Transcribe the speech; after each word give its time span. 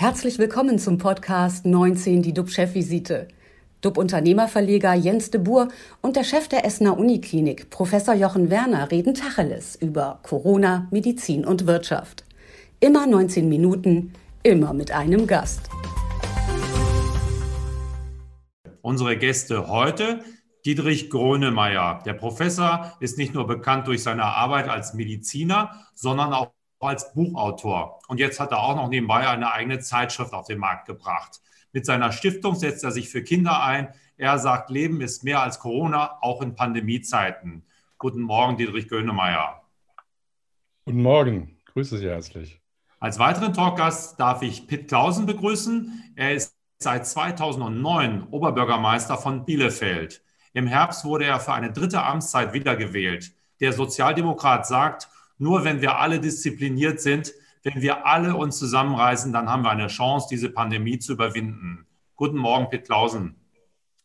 Herzlich 0.00 0.38
willkommen 0.38 0.78
zum 0.78 0.96
Podcast 0.96 1.66
19, 1.66 2.22
die 2.22 2.32
DUB-Chefvisite. 2.32 3.26
DUB-Unternehmerverleger 3.80 4.94
Jens 4.94 5.32
de 5.32 5.40
Boer 5.40 5.66
und 6.02 6.14
der 6.14 6.22
Chef 6.22 6.46
der 6.46 6.64
Essener 6.64 6.96
Uniklinik, 6.96 7.68
Professor 7.70 8.14
Jochen 8.14 8.48
Werner, 8.48 8.92
reden 8.92 9.14
Tacheles 9.14 9.74
über 9.74 10.20
Corona, 10.22 10.86
Medizin 10.92 11.44
und 11.44 11.66
Wirtschaft. 11.66 12.24
Immer 12.78 13.08
19 13.08 13.48
Minuten, 13.48 14.12
immer 14.44 14.72
mit 14.72 14.92
einem 14.92 15.26
Gast. 15.26 15.68
Unsere 18.80 19.16
Gäste 19.16 19.66
heute 19.66 20.20
Dietrich 20.64 21.10
Grönemeyer. 21.10 22.04
Der 22.06 22.14
Professor 22.14 22.92
ist 23.00 23.18
nicht 23.18 23.34
nur 23.34 23.48
bekannt 23.48 23.88
durch 23.88 24.04
seine 24.04 24.26
Arbeit 24.26 24.68
als 24.68 24.94
Mediziner, 24.94 25.72
sondern 25.96 26.32
auch 26.32 26.52
als 26.80 27.12
Buchautor. 27.12 28.00
Und 28.08 28.20
jetzt 28.20 28.38
hat 28.38 28.52
er 28.52 28.60
auch 28.60 28.76
noch 28.76 28.88
nebenbei 28.88 29.28
eine 29.28 29.52
eigene 29.52 29.80
Zeitschrift 29.80 30.32
auf 30.32 30.46
den 30.46 30.58
Markt 30.58 30.86
gebracht. 30.86 31.40
Mit 31.72 31.84
seiner 31.84 32.12
Stiftung 32.12 32.54
setzt 32.54 32.84
er 32.84 32.92
sich 32.92 33.08
für 33.08 33.22
Kinder 33.22 33.62
ein. 33.62 33.88
Er 34.16 34.38
sagt, 34.38 34.70
Leben 34.70 35.00
ist 35.00 35.24
mehr 35.24 35.42
als 35.42 35.58
Corona, 35.58 36.18
auch 36.22 36.40
in 36.40 36.54
Pandemiezeiten. 36.54 37.64
Guten 37.98 38.22
Morgen, 38.22 38.56
Dietrich 38.56 38.88
Grönemeyer. 38.88 39.62
Guten 40.84 41.02
Morgen, 41.02 41.58
grüße 41.72 41.98
Sie 41.98 42.08
herzlich. 42.08 42.60
Als 43.00 43.18
weiteren 43.18 43.52
Talkgast 43.52 44.18
darf 44.18 44.42
ich 44.42 44.66
Pitt 44.66 44.88
Klausen 44.88 45.26
begrüßen. 45.26 46.12
Er 46.16 46.34
ist 46.34 46.56
seit 46.78 47.06
2009 47.06 48.28
Oberbürgermeister 48.30 49.18
von 49.18 49.44
Bielefeld. 49.44 50.22
Im 50.52 50.66
Herbst 50.66 51.04
wurde 51.04 51.24
er 51.24 51.38
für 51.38 51.52
eine 51.52 51.72
dritte 51.72 52.02
Amtszeit 52.02 52.52
wiedergewählt. 52.52 53.32
Der 53.60 53.72
Sozialdemokrat 53.72 54.66
sagt, 54.66 55.08
nur 55.38 55.64
wenn 55.64 55.80
wir 55.80 55.98
alle 55.98 56.20
diszipliniert 56.20 57.00
sind, 57.00 57.32
wenn 57.62 57.80
wir 57.80 58.06
alle 58.06 58.36
uns 58.36 58.58
zusammenreißen, 58.58 59.32
dann 59.32 59.48
haben 59.48 59.62
wir 59.62 59.70
eine 59.70 59.88
Chance, 59.88 60.28
diese 60.30 60.50
Pandemie 60.50 60.98
zu 60.98 61.12
überwinden. 61.12 61.86
Guten 62.16 62.36
Morgen, 62.36 62.68
Pitt 62.68 62.84
Klausen. 62.84 63.36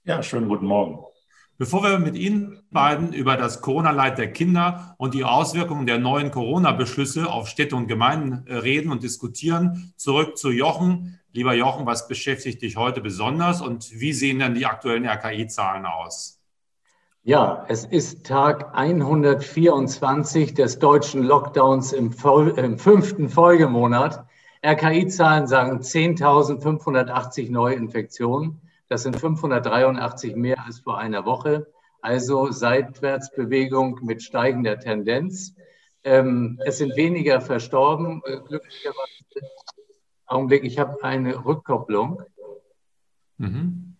Ja, 0.03 0.21
schönen 0.21 0.47
guten 0.47 0.65
Morgen. 0.65 0.99
Bevor 1.57 1.83
wir 1.83 1.99
mit 1.99 2.15
Ihnen 2.15 2.61
beiden 2.71 3.13
über 3.13 3.37
das 3.37 3.61
Corona-Leid 3.61 4.17
der 4.17 4.33
Kinder 4.33 4.95
und 4.97 5.13
die 5.13 5.23
Auswirkungen 5.23 5.85
der 5.85 5.99
neuen 5.99 6.31
Corona-Beschlüsse 6.31 7.31
auf 7.31 7.47
Städte 7.47 7.75
und 7.75 7.87
Gemeinden 7.87 8.47
äh, 8.47 8.55
reden 8.55 8.91
und 8.91 9.03
diskutieren, 9.03 9.93
zurück 9.95 10.37
zu 10.37 10.49
Jochen. 10.49 11.19
Lieber 11.31 11.53
Jochen, 11.53 11.85
was 11.85 12.07
beschäftigt 12.07 12.61
dich 12.63 12.75
heute 12.75 13.01
besonders 13.01 13.61
und 13.61 13.91
wie 13.91 14.13
sehen 14.13 14.39
denn 14.39 14.55
die 14.55 14.65
aktuellen 14.65 15.05
RKI-Zahlen 15.05 15.85
aus? 15.85 16.42
Ja, 17.25 17.65
es 17.69 17.85
ist 17.85 18.25
Tag 18.25 18.75
124 18.75 20.53
des 20.55 20.79
deutschen 20.79 21.23
Lockdowns 21.23 21.93
im, 21.93 22.13
im 22.57 22.77
fünften 22.77 23.29
Folgemonat. 23.29 24.25
RKI-Zahlen 24.61 25.47
sagen 25.47 25.79
10.580 25.79 27.49
Neuinfektionen. 27.49 28.59
Das 28.89 29.03
sind 29.03 29.17
583 29.17 30.35
mehr 30.35 30.65
als 30.65 30.79
vor 30.79 30.97
einer 30.97 31.23
Woche. 31.23 31.71
Also 32.01 32.51
Seitwärtsbewegung 32.51 34.01
mit 34.03 34.21
steigender 34.21 34.77
Tendenz. 34.77 35.55
Ähm, 36.03 36.59
es 36.65 36.79
sind 36.79 36.97
weniger 36.97 37.39
verstorben. 37.39 38.21
Äh, 38.25 38.41
glücklicherweise. 38.45 39.23
Augenblick, 40.25 40.65
ich 40.65 40.77
habe 40.77 41.01
eine 41.01 41.45
Rückkopplung. 41.45 42.21
Mhm. 43.37 43.92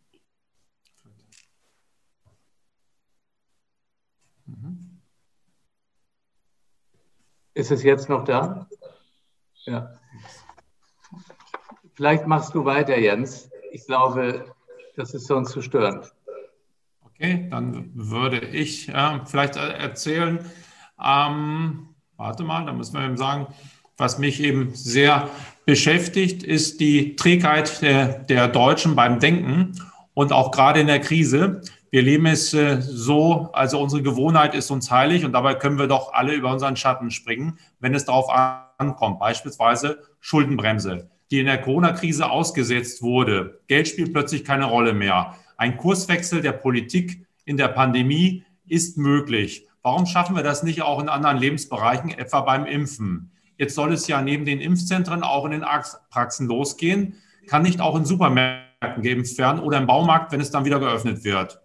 Ist 7.54 7.72
es 7.72 7.84
jetzt 7.84 8.09
noch 8.09 8.23
da? 8.23 8.68
Ja. 9.66 9.94
Vielleicht 11.94 12.26
machst 12.26 12.54
du 12.56 12.66
weiter, 12.66 12.98
Jens. 12.98 13.50
Ich 13.72 13.86
glaube, 13.86 14.45
das 14.95 15.14
ist 15.14 15.28
sonst 15.28 15.52
zu 15.52 15.62
störend. 15.62 16.11
Okay, 17.05 17.48
dann 17.50 17.92
würde 17.94 18.39
ich 18.39 18.89
äh, 18.89 19.20
vielleicht 19.26 19.55
erzählen, 19.55 20.39
ähm, 21.04 21.89
warte 22.17 22.44
mal, 22.44 22.66
da 22.66 22.73
müssen 22.73 22.98
wir 22.98 23.06
eben 23.06 23.17
sagen, 23.17 23.48
was 23.98 24.17
mich 24.17 24.42
eben 24.42 24.73
sehr 24.73 25.30
beschäftigt, 25.66 26.44
ist 26.44 26.80
die 26.80 27.16
Trägheit 27.16 27.82
der, 27.82 28.20
der 28.20 28.48
Deutschen 28.48 28.95
beim 28.95 29.20
Denken 29.20 29.80
und 30.14 30.33
auch 30.33 30.52
gerade 30.52 30.80
in 30.82 30.88
der 30.88 31.00
Krise. 31.00 31.61
Wir 31.93 32.02
leben 32.02 32.26
es 32.26 32.55
äh, 32.55 32.81
so, 32.81 33.52
also 33.54 33.80
unsere 33.80 34.02
Gewohnheit 34.02 34.55
ist 34.55 34.71
uns 34.71 34.89
heilig 34.89 35.26
und 35.26 35.33
dabei 35.33 35.54
können 35.54 35.77
wir 35.77 35.86
doch 35.86 36.11
alle 36.11 36.33
über 36.33 36.52
unseren 36.52 36.76
Schatten 36.76 37.11
springen, 37.11 37.59
wenn 37.80 37.93
es 37.93 38.05
darauf 38.05 38.31
ankommt. 38.80 39.20
Beispielsweise 39.20 39.99
Schuldenbremse, 40.20 41.11
die 41.30 41.39
in 41.39 41.45
der 41.45 41.61
Corona-Krise 41.61 42.32
ausgesetzt 42.32 43.03
wurde. 43.03 43.61
Geld 43.67 43.87
spielt 43.87 44.11
plötzlich 44.11 44.43
keine 44.43 44.65
Rolle 44.65 44.93
mehr. 44.93 45.36
Ein 45.55 45.77
Kurswechsel 45.77 46.42
der 46.42 46.53
Politik 46.53 47.27
in 47.45 47.58
der 47.58 47.67
Pandemie 47.67 48.43
ist 48.65 48.98
möglich. 48.98 49.67
Warum 49.83 50.08
schaffen 50.08 50.36
wir 50.36 50.42
das 50.42 50.64
nicht 50.64 50.82
auch 50.82 50.99
in 50.99 51.09
anderen 51.09 51.37
Lebensbereichen, 51.37 52.09
etwa 52.09 52.42
beim 52.42 52.65
Impfen? 52.65 53.33
Jetzt 53.59 53.76
soll 53.76 53.93
es 53.93 54.08
ja 54.08 54.20
neben 54.23 54.45
den 54.45 54.61
Impfzentren 54.61 55.21
auch 55.21 55.45
in 55.45 55.52
den 55.52 55.64
Arztpraxen 55.64 56.48
losgehen. 56.48 57.21
Kann 57.45 57.61
nicht 57.61 57.82
auch 57.82 57.95
in 57.95 58.05
Supermärkten 58.05 59.03
geimpft 59.03 59.37
werden 59.37 59.61
oder 59.61 59.77
im 59.77 59.86
Baumarkt, 59.86 60.32
wenn 60.32 60.42
es 60.42 60.49
dann 60.49 60.65
wieder 60.65 60.80
geöffnet 60.80 61.23
wird 61.23 61.59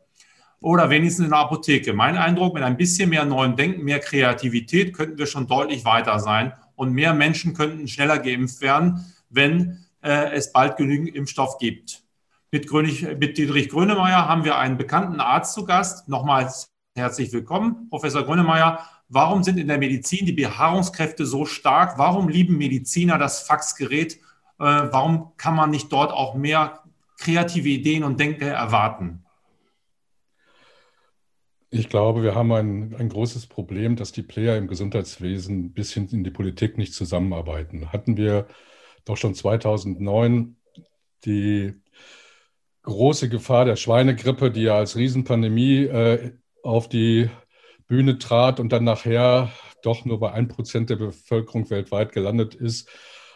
oder 0.60 0.90
wenigstens 0.90 1.26
in 1.26 1.30
der 1.30 1.40
Apotheke. 1.40 1.92
Mein 1.92 2.16
Eindruck, 2.16 2.54
mit 2.54 2.62
ein 2.62 2.76
bisschen 2.76 3.10
mehr 3.10 3.24
neuem 3.24 3.56
Denken, 3.56 3.84
mehr 3.84 4.00
Kreativität 4.00 4.94
könnten 4.94 5.18
wir 5.18 5.26
schon 5.26 5.46
deutlich 5.46 5.84
weiter 5.84 6.18
sein 6.18 6.52
und 6.74 6.92
mehr 6.92 7.14
Menschen 7.14 7.54
könnten 7.54 7.88
schneller 7.88 8.18
geimpft 8.18 8.60
werden, 8.60 9.04
wenn 9.30 9.84
äh, 10.02 10.32
es 10.32 10.52
bald 10.52 10.76
genügend 10.76 11.14
Impfstoff 11.14 11.58
gibt. 11.58 12.02
Mit, 12.50 12.66
Grönig, 12.66 13.02
mit 13.18 13.36
Dietrich 13.36 13.68
Grönemeyer 13.68 14.26
haben 14.26 14.44
wir 14.44 14.56
einen 14.56 14.78
bekannten 14.78 15.20
Arzt 15.20 15.54
zu 15.54 15.64
Gast. 15.64 16.08
Nochmals 16.08 16.70
herzlich 16.96 17.32
willkommen, 17.32 17.88
Professor 17.90 18.24
Grönemeyer. 18.24 18.80
Warum 19.08 19.42
sind 19.42 19.58
in 19.58 19.68
der 19.68 19.78
Medizin 19.78 20.26
die 20.26 20.32
Beharrungskräfte 20.32 21.24
so 21.24 21.44
stark? 21.44 21.98
Warum 21.98 22.28
lieben 22.28 22.58
Mediziner 22.58 23.18
das 23.18 23.42
Faxgerät? 23.42 24.14
Äh, 24.58 24.64
warum 24.64 25.32
kann 25.36 25.54
man 25.54 25.70
nicht 25.70 25.92
dort 25.92 26.12
auch 26.12 26.34
mehr 26.34 26.80
kreative 27.18 27.68
Ideen 27.68 28.02
und 28.02 28.18
Denken 28.18 28.44
erwarten? 28.44 29.24
Ich 31.70 31.90
glaube, 31.90 32.22
wir 32.22 32.34
haben 32.34 32.52
ein, 32.52 32.94
ein 32.96 33.10
großes 33.10 33.46
Problem, 33.46 33.94
dass 33.96 34.12
die 34.12 34.22
Player 34.22 34.56
im 34.56 34.68
Gesundheitswesen 34.68 35.74
bis 35.74 35.92
hin 35.92 36.08
in 36.10 36.24
die 36.24 36.30
Politik 36.30 36.78
nicht 36.78 36.94
zusammenarbeiten. 36.94 37.92
Hatten 37.92 38.16
wir 38.16 38.46
doch 39.04 39.18
schon 39.18 39.34
2009 39.34 40.56
die 41.26 41.74
große 42.82 43.28
Gefahr 43.28 43.66
der 43.66 43.76
Schweinegrippe, 43.76 44.50
die 44.50 44.62
ja 44.62 44.76
als 44.76 44.96
Riesenpandemie 44.96 45.84
äh, 45.84 46.32
auf 46.62 46.88
die 46.88 47.28
Bühne 47.86 48.18
trat 48.18 48.60
und 48.60 48.72
dann 48.72 48.84
nachher 48.84 49.52
doch 49.82 50.06
nur 50.06 50.20
bei 50.20 50.32
ein 50.32 50.48
Prozent 50.48 50.88
der 50.88 50.96
Bevölkerung 50.96 51.68
weltweit 51.68 52.12
gelandet 52.12 52.54
ist, 52.54 52.88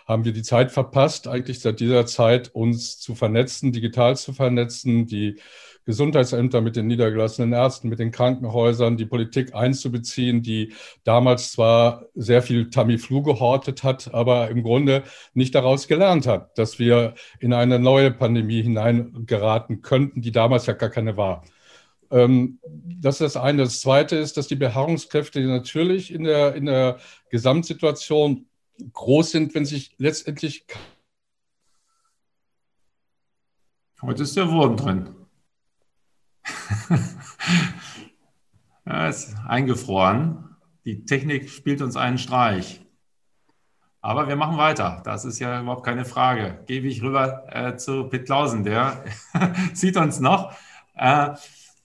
haben 0.07 0.25
wir 0.25 0.33
die 0.33 0.43
Zeit 0.43 0.73
verpasst, 0.73 1.29
eigentlich 1.29 1.61
seit 1.61 1.81
dieser 1.81 2.07
Zeit 2.07 2.49
uns 2.55 2.99
zu 2.99 3.15
vernetzen, 3.15 3.73
digital 3.73 4.17
zu 4.17 4.33
vernetzen, 4.33 5.07
die 5.07 5.39
Gesundheitsämter, 5.85 6.61
mit 6.61 6.77
den 6.77 6.87
niedergelassenen 6.87 7.53
Ärzten, 7.53 7.89
mit 7.89 7.99
den 7.99 8.11
Krankenhäusern, 8.11 8.97
die 8.97 9.07
Politik 9.07 9.55
einzubeziehen, 9.55 10.43
die 10.43 10.73
damals 11.05 11.53
zwar 11.53 12.07
sehr 12.15 12.43
viel 12.43 12.71
Tamiflu 12.71 13.23
gehortet 13.23 13.83
hat, 13.83 14.13
aber 14.15 14.49
im 14.51 14.63
Grunde 14.63 15.03
nicht 15.35 15.55
daraus 15.55 15.89
gelernt 15.89 16.27
hat, 16.27 16.57
dass 16.59 16.79
wir 16.79 17.15
in 17.41 17.53
eine 17.53 17.79
neue 17.79 18.11
Pandemie 18.11 18.63
hineingeraten 18.63 19.83
könnten, 19.83 20.23
die 20.23 20.33
damals 20.33 20.67
ja 20.67 20.75
gar 20.75 20.91
keine 20.91 21.17
war. 21.17 21.43
Ähm, 22.11 22.59
das 23.01 23.17
ist 23.21 23.35
das 23.35 23.43
eine. 23.43 23.65
Das 23.65 23.81
zweite 23.81 24.17
ist, 24.17 24.37
dass 24.37 24.47
die 24.47 24.57
Beharrungskräfte 24.57 25.41
natürlich 25.41 26.13
in 26.13 26.25
der, 26.25 26.55
in 26.55 26.67
der 26.67 26.99
Gesamtsituation 27.31 28.47
groß 28.93 29.31
sind, 29.31 29.55
wenn 29.55 29.65
sich 29.65 29.95
letztendlich. 29.99 30.67
Heute 34.03 34.25
ist 34.25 34.37
der 34.37 34.51
Wurm 34.51 34.77
drin. 34.77 35.22
er 38.85 39.09
ist 39.09 39.35
eingefroren. 39.47 40.57
Die 40.85 41.05
Technik 41.05 41.49
spielt 41.51 41.83
uns 41.83 41.97
einen 41.97 42.19
Streich. 42.19 42.81
Aber 44.01 44.27
wir 44.27 44.35
machen 44.35 44.59
weiter. 44.59 45.01
Das 45.05 45.25
ist 45.25 45.39
ja 45.39 45.61
überhaupt 45.61 45.85
keine 45.85 46.05
Frage. 46.05 46.65
Gebe 46.67 46.89
ich 46.89 47.03
rüber 47.03 47.45
äh, 47.49 47.77
zu 47.77 48.05
Pitt 48.09 48.27
Klausen, 48.27 48.65
der 48.65 49.05
sieht 49.75 49.97
uns 49.97 50.19
noch. 50.19 50.53
Äh, 50.97 51.31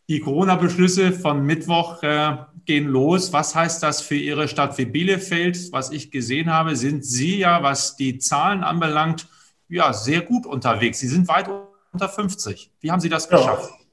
die 0.09 0.19
Corona-Beschlüsse 0.19 1.11
von 1.11 1.45
Mittwoch 1.45 2.01
äh, 2.01 2.37
gehen 2.65 2.87
los. 2.87 3.33
Was 3.33 3.53
heißt 3.53 3.83
das 3.83 4.01
für 4.01 4.15
Ihre 4.15 4.47
Stadt 4.47 4.77
wie 4.79 4.85
Bielefeld? 4.85 5.71
Was 5.71 5.91
ich 5.91 6.09
gesehen 6.09 6.51
habe, 6.51 6.75
sind 6.75 7.05
Sie 7.05 7.37
ja, 7.37 7.61
was 7.61 7.97
die 7.97 8.17
Zahlen 8.17 8.63
anbelangt, 8.63 9.27
ja, 9.69 9.93
sehr 9.93 10.21
gut 10.21 10.45
unterwegs. 10.45 10.99
Sie 10.99 11.07
sind 11.07 11.27
weit 11.27 11.49
unter 11.91 12.09
50. 12.09 12.71
Wie 12.79 12.89
haben 12.89 13.01
Sie 13.01 13.09
das 13.09 13.29
geschafft? 13.29 13.69
Ja. 13.69 13.86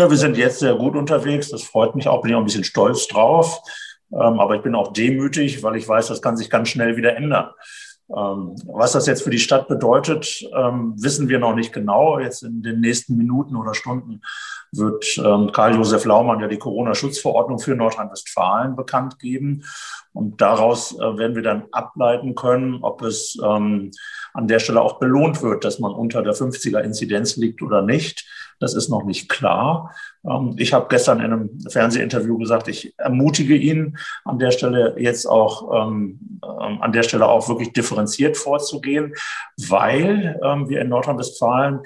Ja, 0.00 0.08
wir 0.08 0.16
sind 0.16 0.38
jetzt 0.38 0.60
sehr 0.60 0.76
gut 0.76 0.96
unterwegs. 0.96 1.50
Das 1.50 1.62
freut 1.62 1.94
mich 1.94 2.08
auch. 2.08 2.22
Bin 2.22 2.30
ich 2.30 2.34
auch 2.34 2.40
ein 2.40 2.46
bisschen 2.46 2.64
stolz 2.64 3.06
drauf. 3.06 3.60
Ähm, 4.10 4.40
aber 4.40 4.54
ich 4.54 4.62
bin 4.62 4.74
auch 4.74 4.94
demütig, 4.94 5.62
weil 5.62 5.76
ich 5.76 5.86
weiß, 5.86 6.06
das 6.06 6.22
kann 6.22 6.38
sich 6.38 6.48
ganz 6.48 6.70
schnell 6.70 6.96
wieder 6.96 7.16
ändern. 7.16 7.50
Ähm, 8.08 8.54
was 8.64 8.92
das 8.92 9.06
jetzt 9.06 9.22
für 9.24 9.28
die 9.28 9.38
Stadt 9.38 9.68
bedeutet, 9.68 10.42
ähm, 10.56 10.94
wissen 10.96 11.28
wir 11.28 11.38
noch 11.38 11.54
nicht 11.54 11.74
genau. 11.74 12.18
Jetzt 12.18 12.42
in 12.44 12.62
den 12.62 12.80
nächsten 12.80 13.18
Minuten 13.18 13.56
oder 13.56 13.74
Stunden 13.74 14.22
wird 14.72 15.04
Karl-Josef 15.52 16.06
Laumann 16.06 16.40
ja 16.40 16.48
die 16.48 16.56
Corona-Schutzverordnung 16.56 17.58
für 17.58 17.74
Nordrhein-Westfalen 17.74 18.76
bekannt 18.76 19.18
geben. 19.18 19.64
Und 20.14 20.40
daraus 20.40 20.94
äh, 20.94 21.18
werden 21.18 21.36
wir 21.36 21.42
dann 21.42 21.64
ableiten 21.72 22.34
können, 22.34 22.78
ob 22.80 23.02
es 23.02 23.38
an 23.38 24.46
der 24.46 24.60
Stelle 24.60 24.80
auch 24.80 24.98
belohnt 24.98 25.42
wird, 25.42 25.64
dass 25.64 25.78
man 25.78 25.92
unter 25.92 26.22
der 26.22 26.34
50er-Inzidenz 26.34 27.36
liegt 27.36 27.60
oder 27.60 27.82
nicht. 27.82 28.26
Das 28.60 28.74
ist 28.74 28.90
noch 28.90 29.04
nicht 29.04 29.28
klar. 29.28 29.94
Ähm, 30.24 30.54
ich 30.58 30.72
habe 30.72 30.86
gestern 30.88 31.18
in 31.18 31.32
einem 31.32 31.60
Fernsehinterview 31.68 32.38
gesagt, 32.38 32.68
ich 32.68 32.94
ermutige 32.98 33.56
ihn 33.56 33.96
an 34.24 34.38
der 34.38 34.50
Stelle 34.50 34.94
jetzt 34.98 35.26
auch, 35.26 35.88
ähm, 35.88 36.20
ähm, 36.44 36.82
an 36.82 36.92
der 36.92 37.02
Stelle 37.02 37.26
auch 37.26 37.48
wirklich 37.48 37.72
differenziert 37.72 38.36
vorzugehen, 38.36 39.14
weil 39.68 40.38
wir 40.68 40.80
in 40.80 40.88
Nordrhein-Westfalen 40.88 41.80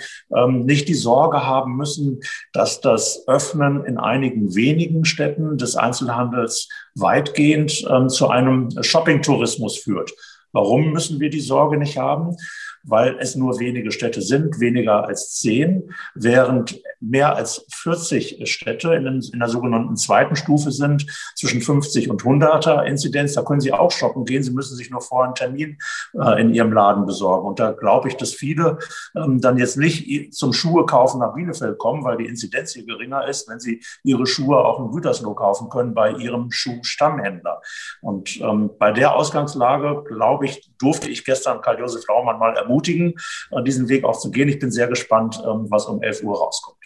nicht 0.49 0.89
die 0.89 0.95
Sorge 0.95 1.47
haben 1.47 1.77
müssen, 1.77 2.21
dass 2.53 2.81
das 2.81 3.25
Öffnen 3.27 3.85
in 3.85 3.99
einigen 3.99 4.55
wenigen 4.55 5.05
Städten 5.05 5.59
des 5.59 5.77
Einzelhandels 5.77 6.69
weitgehend 6.95 7.71
zu 8.09 8.29
einem 8.29 8.71
Shopping-Tourismus 8.81 9.79
führt. 9.79 10.13
Warum 10.53 10.93
müssen 10.93 11.21
wir 11.21 11.31
die 11.31 11.41
Sorge 11.41 11.77
nicht 11.79 11.99
haben? 11.99 12.37
Weil 12.85 13.17
es 13.19 13.35
nur 13.35 13.59
wenige 13.59 13.91
Städte 13.91 14.23
sind, 14.23 14.61
weniger 14.61 15.07
als 15.07 15.33
zehn, 15.35 15.91
während 16.15 16.81
mehr 17.01 17.35
als 17.37 17.67
40 17.73 18.49
Städte 18.51 18.95
in, 18.95 19.07
in 19.07 19.39
der 19.39 19.49
sogenannten 19.49 19.97
zweiten 19.97 20.37
Stufe 20.37 20.71
sind, 20.71 21.07
zwischen 21.35 21.61
50 21.61 22.11
und 22.11 22.23
100er 22.23 22.85
Inzidenz. 22.85 23.35
Da 23.35 23.43
können 23.43 23.61
Sie 23.61 23.73
auch 23.73 23.91
shoppen 23.91 24.25
gehen. 24.25 24.43
Sie 24.43 24.53
müssen 24.53 24.77
sich 24.77 24.91
nur 24.91 25.01
vorher 25.01 25.27
einen 25.27 25.35
Termin 25.35 25.79
äh, 26.15 26.41
in 26.41 26.55
Ihrem 26.55 26.73
Laden 26.73 27.07
besorgen. 27.07 27.47
Und 27.47 27.59
da 27.59 27.73
glaube 27.73 28.09
ich, 28.09 28.17
dass 28.17 28.33
viele 28.33 28.79
ähm, 29.17 29.41
dann 29.41 29.59
jetzt 29.59 29.77
nicht 29.77 30.35
zum 30.35 30.53
Schuhe 30.53 30.87
kaufen 30.87 31.21
nach 31.21 31.35
Bielefeld 31.35 31.79
kommen, 31.79 32.05
weil 32.05 32.17
die 32.17 32.27
Inzidenz 32.27 32.73
hier 32.73 32.85
geringer 32.85 33.27
ist, 33.27 33.49
wenn 33.49 33.61
sie 33.61 33.83
ihre 34.03 34.27
Schuhe 34.27 34.59
auch 34.59 34.81
in 34.81 34.91
Gütersloh 34.91 35.35
kaufen 35.35 35.69
können 35.69 35.95
bei 35.95 36.13
ihrem 36.13 36.51
Schuhstammhändler. 36.51 37.61
Und 38.01 38.41
ähm, 38.41 38.71
bei 38.79 38.93
der 38.93 39.17
Ausgangslage, 39.17 40.05
glaube 40.07 40.47
ich, 40.47 40.71
durfte 40.79 41.09
ich 41.09 41.25
gestern 41.25 41.61
Karl-Josef 41.61 42.07
Laumann 42.09 42.39
mal 42.39 42.57
ermutigen, 42.57 42.74
ermutigen, 42.75 43.15
äh, 43.51 43.63
diesen 43.63 43.89
Weg 43.89 44.05
auch 44.05 44.19
zu 44.19 44.31
gehen. 44.31 44.49
Ich 44.49 44.59
bin 44.59 44.71
sehr 44.71 44.89
gespannt, 44.89 45.41
ähm, 45.45 45.67
was 45.71 45.87
um 45.87 46.03
11 46.03 46.23
Uhr 46.23 46.39
rauskommt. 46.39 46.79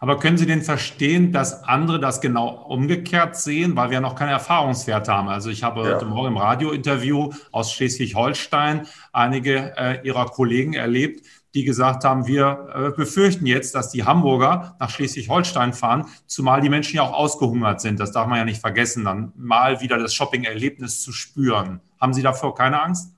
Aber 0.00 0.20
können 0.20 0.38
Sie 0.38 0.46
denn 0.46 0.62
verstehen, 0.62 1.32
dass 1.32 1.64
andere 1.64 1.98
das 1.98 2.20
genau 2.20 2.66
umgekehrt 2.68 3.34
sehen, 3.34 3.74
weil 3.74 3.90
wir 3.90 4.00
noch 4.00 4.14
keine 4.14 4.30
Erfahrungswerte 4.30 5.12
haben? 5.12 5.28
Also 5.28 5.50
ich 5.50 5.64
habe 5.64 5.82
ja. 5.82 5.94
heute 5.96 6.06
Morgen 6.06 6.28
im 6.28 6.36
Radiointerview 6.36 7.32
aus 7.50 7.72
Schleswig-Holstein 7.72 8.86
einige 9.12 9.76
äh, 9.76 10.06
Ihrer 10.06 10.26
Kollegen 10.26 10.74
erlebt, 10.74 11.26
die 11.52 11.64
gesagt 11.64 12.04
haben, 12.04 12.28
wir 12.28 12.68
äh, 12.72 12.90
befürchten 12.96 13.44
jetzt, 13.44 13.74
dass 13.74 13.90
die 13.90 14.04
Hamburger 14.04 14.76
nach 14.78 14.90
Schleswig-Holstein 14.90 15.72
fahren, 15.72 16.06
zumal 16.26 16.60
die 16.60 16.68
Menschen 16.68 16.94
ja 16.94 17.02
auch 17.02 17.14
ausgehungert 17.14 17.80
sind. 17.80 17.98
Das 17.98 18.12
darf 18.12 18.28
man 18.28 18.38
ja 18.38 18.44
nicht 18.44 18.60
vergessen, 18.60 19.04
dann 19.04 19.32
mal 19.36 19.80
wieder 19.80 19.98
das 19.98 20.14
Shopping-Erlebnis 20.14 21.02
zu 21.02 21.10
spüren. 21.10 21.80
Haben 22.00 22.14
Sie 22.14 22.22
davor 22.22 22.54
keine 22.54 22.80
Angst? 22.80 23.10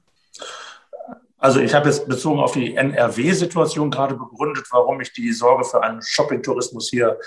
Also 1.40 1.58
ich 1.60 1.72
habe 1.75 1.88
jetzt 1.88 2.06
bezogen 2.06 2.38
auf 2.38 2.52
die 2.52 2.76
NRW-Situation 2.76 3.90
gerade 3.90 4.14
begründet, 4.14 4.66
warum 4.70 5.00
ich 5.00 5.12
die 5.14 5.32
Sorge 5.32 5.64
für 5.64 5.82
einen 5.82 6.02
Shopping-Tourismus 6.02 6.90
hier 6.90 7.19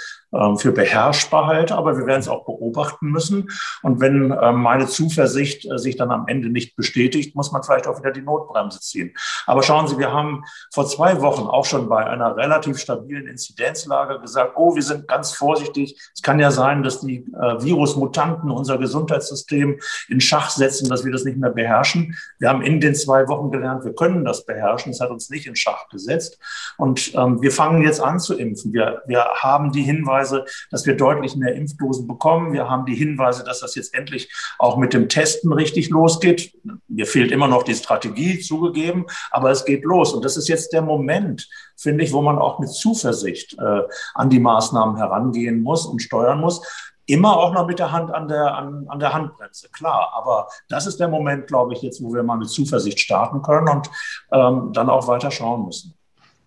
für 0.58 0.72
beherrschbar 0.72 1.48
halte. 1.48 1.76
Aber 1.76 1.98
wir 1.98 2.06
werden 2.06 2.20
es 2.20 2.28
auch 2.28 2.46
beobachten 2.46 3.08
müssen. 3.10 3.50
Und 3.82 4.00
wenn 4.00 4.36
ähm, 4.42 4.62
meine 4.62 4.88
Zuversicht 4.88 5.70
äh, 5.70 5.78
sich 5.78 5.96
dann 5.96 6.12
am 6.12 6.28
Ende 6.28 6.50
nicht 6.50 6.76
bestätigt, 6.76 7.36
muss 7.36 7.52
man 7.52 7.64
vielleicht 7.64 7.88
auch 7.88 8.00
wieder 8.00 8.12
die 8.12 8.22
Notbremse 8.22 8.80
ziehen. 8.80 9.14
Aber 9.46 9.64
schauen 9.64 9.88
Sie, 9.88 9.98
wir 9.98 10.12
haben 10.12 10.44
vor 10.74 10.86
zwei 10.88 11.22
Wochen 11.22 11.48
auch 11.48 11.66
schon 11.66 11.90
bei 11.90 12.06
einer 12.06 12.36
relativ 12.36 12.78
stabilen 12.78 13.28
Inzidenzlage 13.28 14.20
gesagt, 14.20 14.54
oh, 14.56 14.76
wir 14.76 14.84
sind 14.84 15.08
ganz 15.08 15.34
vorsichtig. 15.34 16.00
Es 16.14 16.22
kann 16.22 16.40
ja 16.40 16.52
sein, 16.52 16.84
dass 16.84 17.02
die 17.02 17.18
äh, 17.18 17.62
Virusmutanten 17.62 18.52
unser 18.52 18.78
Gesundheitssystem 18.78 19.80
in 20.10 20.22
Schach 20.22 20.50
setzen, 20.50 20.90
dass 20.90 21.06
wir 21.06 21.12
das 21.12 21.24
nicht 21.24 21.38
mehr 21.38 21.52
beherrschen. 21.52 22.16
Wir 22.40 22.50
haben 22.50 22.62
in 22.62 22.80
den 22.80 22.96
zwei 22.96 23.28
Wochen 23.28 23.52
gelernt, 23.52 23.86
wir 23.86 23.94
können 23.94 24.26
das 24.26 24.46
beherrschen. 24.46 24.92
Es 24.92 25.00
hat 25.00 25.10
uns 25.10 25.30
nicht 25.30 25.48
in 25.48 25.56
Schach 25.56 25.88
gesetzt. 25.90 26.40
Und 26.78 27.14
ähm, 27.16 27.42
wir 27.42 27.52
fangen 27.52 27.84
jetzt 27.84 28.02
an 28.02 28.20
zu 28.20 28.38
impfen. 28.38 28.74
Wir, 28.74 29.02
wir 29.06 29.26
haben 29.36 29.72
die 29.72 29.84
Hinweise, 29.84 30.23
dass 30.72 30.86
wir 30.86 30.96
deutlich 30.96 31.36
mehr 31.36 31.56
Impfdosen 31.56 32.08
bekommen. 32.08 32.54
Wir 32.54 32.70
haben 32.70 32.86
die 32.86 32.96
Hinweise, 32.96 33.44
dass 33.44 33.60
das 33.60 33.76
jetzt 33.76 33.94
endlich 33.94 34.32
auch 34.60 34.78
mit 34.78 34.94
dem 34.94 35.10
Testen 35.10 35.52
richtig 35.54 35.90
losgeht. 35.90 36.54
Mir 36.88 37.06
fehlt 37.06 37.32
immer 37.32 37.48
noch 37.48 37.64
die 37.64 37.76
Strategie 37.76 38.40
zugegeben, 38.40 39.06
aber 39.32 39.52
es 39.52 39.66
geht 39.66 39.84
los. 39.84 40.14
Und 40.14 40.26
das 40.26 40.38
ist 40.38 40.48
jetzt 40.48 40.74
der 40.74 40.82
Moment, 40.82 41.50
finde 41.76 42.04
ich, 42.04 42.14
wo 42.14 42.22
man 42.22 42.38
auch 42.38 42.60
mit 42.60 42.70
Zuversicht 42.70 43.58
äh, 43.60 43.82
an 44.14 44.30
die 44.30 44.40
Maßnahmen 44.40 44.98
herangehen 44.98 45.62
muss 45.62 45.86
und 45.86 46.02
steuern 46.02 46.40
muss. 46.40 46.62
Immer 47.06 47.36
auch 47.38 47.54
noch 47.54 47.68
mit 47.68 47.80
der 47.80 47.92
Hand 47.92 48.12
an 48.12 48.30
der, 48.30 48.56
an, 48.56 48.86
an 48.88 49.00
der 49.00 49.14
Handbremse, 49.14 49.68
klar. 49.70 50.14
Aber 50.16 50.48
das 50.70 50.88
ist 50.88 51.00
der 51.00 51.10
Moment, 51.10 51.48
glaube 51.48 51.74
ich, 51.74 51.82
jetzt, 51.82 52.02
wo 52.02 52.14
wir 52.14 52.24
mal 52.24 52.38
mit 52.38 52.50
Zuversicht 52.50 53.00
starten 53.00 53.42
können 53.42 53.68
und 53.68 53.90
ähm, 54.32 54.72
dann 54.72 54.90
auch 54.90 55.08
weiter 55.08 55.30
schauen 55.30 55.66
müssen. 55.66 55.98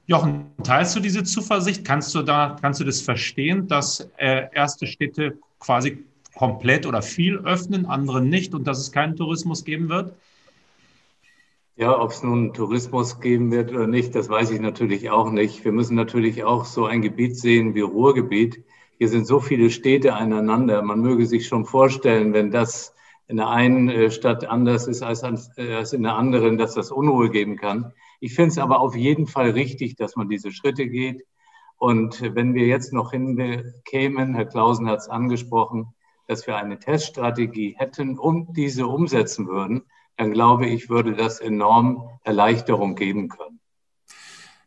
Jochen, 0.07 0.53
teilst 0.63 0.95
du 0.97 1.01
diese 1.01 1.25
Zuversicht? 1.25 1.85
Kannst 1.85 2.15
du 2.15 2.23
da, 2.23 2.57
kannst 2.61 2.81
du 2.81 2.85
das 2.85 3.01
verstehen, 3.01 3.67
dass 3.67 4.09
äh, 4.17 4.47
erste 4.53 4.87
Städte 4.87 5.39
quasi 5.59 6.05
komplett 6.35 6.87
oder 6.87 7.03
viel 7.03 7.39
öffnen, 7.39 7.87
andere 7.87 8.21
nicht 8.21 8.55
und 8.55 8.67
dass 8.67 8.79
es 8.79 8.93
keinen 8.93 9.17
Tourismus 9.17 9.65
geben 9.65 9.89
wird? 9.89 10.15
Ja, 11.77 11.99
ob 12.01 12.11
es 12.11 12.23
nun 12.23 12.55
Tourismus 12.55 13.21
geben 13.21 13.51
wird 13.51 13.71
oder 13.71 13.87
nicht, 13.87 14.15
das 14.15 14.29
weiß 14.29 14.51
ich 14.51 14.61
natürlich 14.61 15.11
auch 15.11 15.31
nicht. 15.31 15.65
Wir 15.65 15.73
müssen 15.73 15.95
natürlich 15.95 16.45
auch 16.45 16.65
so 16.65 16.87
ein 16.87 17.03
Gebiet 17.03 17.37
sehen 17.37 17.75
wie 17.75 17.81
Ruhrgebiet 17.81 18.65
hier 18.99 19.09
sind 19.09 19.27
so 19.27 19.41
viele 19.41 19.71
Städte 19.71 20.15
aneinander. 20.15 20.83
Man 20.83 21.01
möge 21.01 21.27
sich 21.27 21.47
schon 21.47 21.67
vorstellen, 21.67 22.33
wenn 22.33 22.51
das 22.51 22.95
in 23.29 23.37
der 23.37 23.49
einen 23.49 23.89
äh, 23.89 24.11
Stadt 24.11 24.47
anders 24.47 24.87
ist 24.87 25.03
als, 25.03 25.23
als 25.23 25.93
in 25.93 26.03
der 26.03 26.15
anderen, 26.15 26.59
dass 26.59 26.75
das 26.75 26.91
Unruhe 26.91 27.31
geben 27.31 27.57
kann. 27.57 27.93
Ich 28.21 28.35
finde 28.35 28.51
es 28.51 28.59
aber 28.59 28.81
auf 28.81 28.97
jeden 28.97 29.27
Fall 29.27 29.51
richtig, 29.51 29.97
dass 29.97 30.17
man 30.17 30.29
diese 30.29 30.51
Schritte 30.51 30.89
geht. 30.89 31.25
Und 31.79 32.23
wenn 32.35 32.55
wir 32.55 32.67
jetzt 32.67 32.93
noch 32.93 33.11
hinkämen, 33.11 34.35
Herr 34.35 34.47
Klausen 34.47 34.89
hat 34.89 35.01
es 35.01 35.09
angesprochen, 35.09 35.95
dass 36.27 36.47
wir 36.47 36.57
eine 36.57 36.79
Teststrategie 36.79 37.77
hätten 37.79 38.19
und 38.19 38.57
diese 38.57 38.87
umsetzen 38.87 39.47
würden, 39.47 39.83
dann 40.17 40.33
glaube 40.33 40.67
ich, 40.67 40.89
würde 40.89 41.15
das 41.15 41.41
enorm 41.41 42.09
Erleichterung 42.25 42.95
geben 42.95 43.29
können. 43.29 43.61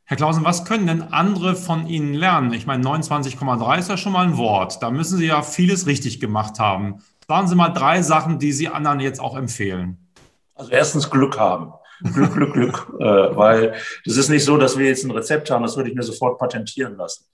Herr 0.05 0.17
Klausen, 0.17 0.43
was 0.43 0.65
können 0.65 0.87
denn 0.87 1.01
andere 1.01 1.55
von 1.55 1.87
Ihnen 1.87 2.13
lernen? 2.13 2.51
Ich 2.53 2.65
meine, 2.65 2.83
29,3 2.83 3.77
ist 3.77 3.89
ja 3.89 3.97
schon 3.97 4.13
mal 4.13 4.25
ein 4.25 4.37
Wort. 4.37 4.81
Da 4.81 4.89
müssen 4.89 5.17
Sie 5.17 5.27
ja 5.27 5.43
vieles 5.43 5.85
richtig 5.85 6.19
gemacht 6.19 6.59
haben. 6.59 7.03
Sagen 7.27 7.47
Sie 7.47 7.55
mal 7.55 7.69
drei 7.69 8.01
Sachen, 8.01 8.39
die 8.39 8.51
Sie 8.51 8.69
anderen 8.69 8.99
jetzt 8.99 9.19
auch 9.19 9.37
empfehlen. 9.37 10.09
Also 10.55 10.71
erstens 10.71 11.11
Glück 11.11 11.37
haben. 11.37 11.73
Glück, 12.13 12.33
Glück, 12.33 12.53
Glück. 12.53 12.87
Äh, 12.99 13.35
weil 13.35 13.73
es 14.05 14.17
ist 14.17 14.29
nicht 14.29 14.45
so, 14.45 14.57
dass 14.57 14.77
wir 14.77 14.87
jetzt 14.87 15.03
ein 15.03 15.11
Rezept 15.11 15.51
haben, 15.51 15.63
das 15.63 15.75
würde 15.77 15.89
ich 15.89 15.95
mir 15.95 16.03
sofort 16.03 16.39
patentieren 16.39 16.95
lassen. 16.97 17.25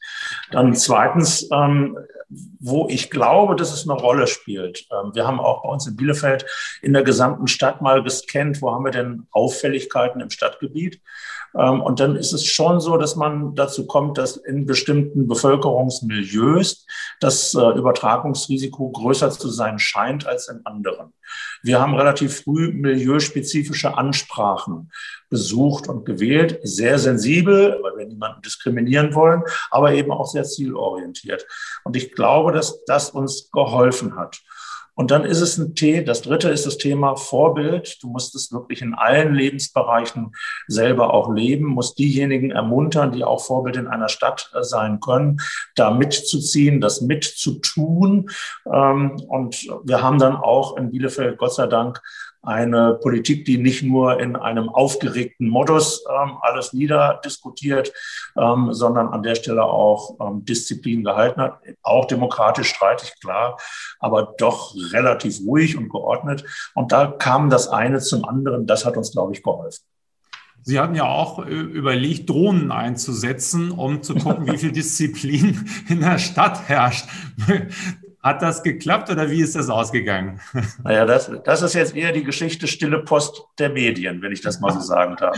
Dann 0.52 0.74
zweitens, 0.74 1.50
ähm, 1.52 1.98
wo 2.60 2.88
ich 2.90 3.10
glaube, 3.10 3.56
dass 3.56 3.72
es 3.72 3.88
eine 3.88 4.00
Rolle 4.00 4.28
spielt. 4.28 4.88
Ähm, 4.92 5.12
wir 5.14 5.28
haben 5.28 5.40
auch 5.40 5.64
bei 5.64 5.70
uns 5.70 5.88
in 5.88 5.96
Bielefeld 5.96 6.46
in 6.82 6.94
der 6.94 7.04
gesamten 7.04 7.48
Stadt 7.48 7.82
mal 7.82 8.04
gescannt, 8.04 8.62
wo 8.62 8.72
haben 8.72 8.86
wir 8.86 8.92
denn 8.92 9.28
Auffälligkeiten 9.32 10.22
im 10.22 10.30
Stadtgebiet. 10.30 11.02
Ähm, 11.58 11.82
und 11.82 12.00
dann 12.00 12.16
ist 12.16 12.34
es 12.34 12.46
schon 12.46 12.80
so, 12.80 12.98
dass 12.98 13.16
man 13.16 13.56
dazu 13.56 13.88
kommt, 13.88 14.18
dass 14.18 14.38
in 14.38 14.66
bestimmten 14.66 15.28
Bevölkerungsmilieus 15.28 16.86
das 17.20 17.54
äh, 17.54 17.60
Übertragungsrisiko 17.60 18.92
größer 18.92 19.32
zu 19.32 19.50
sein 19.50 19.80
scheint 19.80 20.28
als 20.28 20.48
in 20.48 20.66
anderen. 20.66 21.14
Wir 21.64 21.80
haben 21.80 21.96
relativ 21.96 22.42
früh 22.44 22.72
milieuspezifische 22.72 23.98
Ansprachen 23.98 24.92
besucht 25.30 25.88
und 25.88 26.06
gewählt, 26.06 26.60
sehr 26.64 27.00
sensibel, 27.00 27.80
weil 27.82 27.98
wir 27.98 28.06
niemanden 28.06 28.42
diskriminieren 28.42 29.16
wollen, 29.16 29.44
aber 29.72 29.94
eben 29.94 30.12
auch 30.12 30.28
sehr 30.28 30.44
zielorientiert. 30.44 31.46
Und 31.84 31.96
ich 31.96 32.12
glaube, 32.12 32.52
dass 32.52 32.84
das 32.86 33.10
uns 33.10 33.50
geholfen 33.52 34.16
hat. 34.16 34.42
Und 34.96 35.12
dann 35.12 35.26
ist 35.26 35.42
es 35.42 35.58
ein 35.58 35.76
T. 35.76 36.04
Das 36.04 36.22
dritte 36.22 36.50
ist 36.50 36.66
das 36.66 36.78
Thema 36.78 37.16
Vorbild. 37.18 38.02
Du 38.02 38.08
musst 38.08 38.34
es 38.34 38.52
wirklich 38.52 38.82
in 38.82 38.94
allen 38.94 39.36
Lebensbereichen 39.36 40.32
selber 40.68 41.14
auch 41.14 41.32
leben, 41.32 41.66
musst 41.66 42.00
diejenigen 42.00 42.52
ermuntern, 42.52 43.12
die 43.12 43.26
auch 43.26 43.44
Vorbild 43.44 43.76
in 43.76 43.88
einer 43.88 44.08
Stadt 44.08 44.52
äh, 44.54 44.64
sein 44.64 45.02
können, 45.02 45.42
da 45.76 45.92
mitzuziehen, 45.92 46.80
das 46.80 47.02
mitzutun. 47.02 48.30
Ähm, 48.72 49.18
und 49.28 49.68
wir 49.84 50.02
haben 50.02 50.18
dann 50.18 50.38
auch 50.38 50.78
in 50.78 50.92
Bielefeld 50.92 51.38
Gott 51.38 51.54
sei 51.54 51.68
Dank 51.68 52.02
eine 52.46 52.96
Politik, 53.02 53.46
die 53.46 53.58
nicht 53.58 53.84
nur 53.84 54.20
in 54.20 54.36
einem 54.36 54.70
aufgeregten 54.70 55.50
Modus 55.50 56.04
ähm, 56.10 56.38
alles 56.42 56.74
niederdiskutiert, 56.74 57.92
ähm, 58.38 58.74
sondern 58.74 59.10
an 59.10 59.24
der 59.24 59.36
Stelle 59.36 59.64
auch 59.66 60.18
ähm, 60.20 60.46
Disziplin 60.46 61.04
gehalten 61.04 61.42
hat. 61.42 61.60
Auch 61.82 62.06
demokratisch 62.06 62.70
streitig, 62.70 63.14
klar, 63.22 63.58
aber 64.00 64.34
doch 64.38 64.76
relativ 64.94 65.40
ruhig 65.46 65.78
und 65.78 65.90
geordnet. 65.90 66.46
Und 66.74 66.92
da 66.92 67.08
kam 67.08 67.50
das 67.50 67.68
eine 67.68 68.00
zum 68.00 68.26
anderen. 68.26 68.68
Das 68.68 68.86
hat 68.86 68.98
uns, 68.98 69.12
glaube 69.12 69.34
ich, 69.34 69.44
geholfen. 69.44 69.84
Sie 70.68 70.80
hatten 70.80 70.96
ja 70.96 71.06
auch 71.06 71.46
äh, 71.46 71.52
überlegt, 71.52 72.28
Drohnen 72.28 72.72
einzusetzen, 72.72 73.70
um 73.70 74.02
zu 74.02 74.16
gucken, 74.16 74.52
wie 74.52 74.58
viel 74.58 74.72
Disziplin 74.74 75.70
in 75.88 76.00
der 76.00 76.18
Stadt 76.18 76.68
herrscht. 76.68 77.06
Hat 78.26 78.42
das 78.42 78.64
geklappt 78.64 79.12
oder 79.12 79.30
wie 79.30 79.40
ist 79.40 79.56
das 79.56 79.70
ausgegangen? 79.70 80.42
Naja, 80.84 81.06
das, 81.06 81.32
das 81.44 81.62
ist 81.62 81.74
jetzt 81.74 81.96
eher 81.96 82.12
die 82.12 82.24
Geschichte 82.24 82.68
stille 82.68 83.04
Post 83.04 83.44
der 83.60 83.70
Medien, 83.70 84.22
wenn 84.22 84.32
ich 84.32 84.42
das 84.42 84.60
mal 84.60 84.72
so 84.72 84.80
sagen 84.80 85.16
darf. 85.16 85.38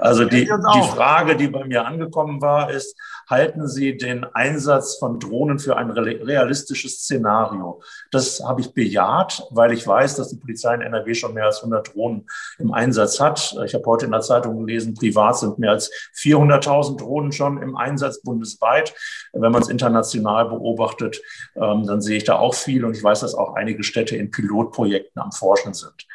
Also 0.00 0.24
die, 0.24 0.44
die 0.44 0.88
Frage, 0.88 1.36
die 1.36 1.48
bei 1.48 1.64
mir 1.64 1.84
angekommen 1.84 2.40
war, 2.40 2.70
ist, 2.70 2.96
halten 3.28 3.66
Sie 3.68 3.96
den 3.96 4.24
Einsatz 4.24 4.96
von 4.98 5.18
Drohnen 5.18 5.58
für 5.58 5.76
ein 5.76 5.90
realistisches 5.90 7.00
Szenario? 7.00 7.82
Das 8.10 8.40
habe 8.44 8.60
ich 8.60 8.72
bejaht, 8.72 9.42
weil 9.50 9.72
ich 9.72 9.86
weiß, 9.86 10.16
dass 10.16 10.30
die 10.30 10.36
Polizei 10.36 10.74
in 10.74 10.82
NRW 10.82 11.14
schon 11.14 11.34
mehr 11.34 11.46
als 11.46 11.58
100 11.58 11.94
Drohnen 11.94 12.28
im 12.58 12.72
Einsatz 12.72 13.20
hat. 13.20 13.56
Ich 13.64 13.74
habe 13.74 13.84
heute 13.86 14.06
in 14.06 14.12
der 14.12 14.20
Zeitung 14.20 14.64
gelesen, 14.64 14.94
privat 14.94 15.38
sind 15.38 15.58
mehr 15.58 15.72
als 15.72 15.90
400.000 16.16 16.98
Drohnen 16.98 17.32
schon 17.32 17.60
im 17.60 17.76
Einsatz 17.76 18.22
bundesweit. 18.22 18.94
Wenn 19.32 19.52
man 19.52 19.62
es 19.62 19.68
international 19.68 20.48
beobachtet, 20.48 21.20
ähm, 21.56 21.86
dann 21.86 22.00
sehe 22.00 22.16
ich 22.16 22.27
da 22.28 22.38
auch 22.38 22.54
viel 22.54 22.84
und 22.84 22.96
ich 22.96 23.02
weiß, 23.02 23.20
dass 23.20 23.34
auch 23.34 23.54
einige 23.54 23.82
Städte 23.82 24.16
in 24.16 24.30
Pilotprojekten 24.30 25.20
am 25.20 25.32
Forschen 25.32 25.74
sind. 25.74 26.06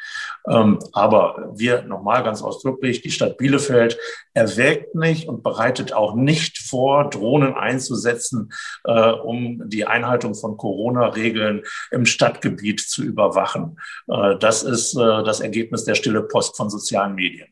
Ähm, 0.48 0.78
aber 0.92 1.52
wir 1.54 1.82
nochmal 1.82 2.22
ganz 2.22 2.42
ausdrücklich, 2.42 3.02
die 3.02 3.10
Stadt 3.10 3.38
Bielefeld 3.38 3.98
erwägt 4.34 4.94
nicht 4.94 5.28
und 5.28 5.42
bereitet 5.42 5.92
auch 5.92 6.14
nicht 6.14 6.58
vor, 6.58 7.08
Drohnen 7.08 7.54
einzusetzen, 7.54 8.52
äh, 8.84 9.10
um 9.10 9.62
die 9.68 9.86
Einhaltung 9.86 10.34
von 10.34 10.56
Corona-Regeln 10.56 11.62
im 11.90 12.06
Stadtgebiet 12.06 12.80
zu 12.80 13.02
überwachen. 13.02 13.78
Äh, 14.08 14.36
das 14.38 14.62
ist 14.62 14.94
äh, 14.94 15.24
das 15.24 15.40
Ergebnis 15.40 15.84
der 15.84 15.94
stille 15.94 16.22
Post 16.22 16.56
von 16.56 16.70
sozialen 16.70 17.14
Medien. 17.14 17.48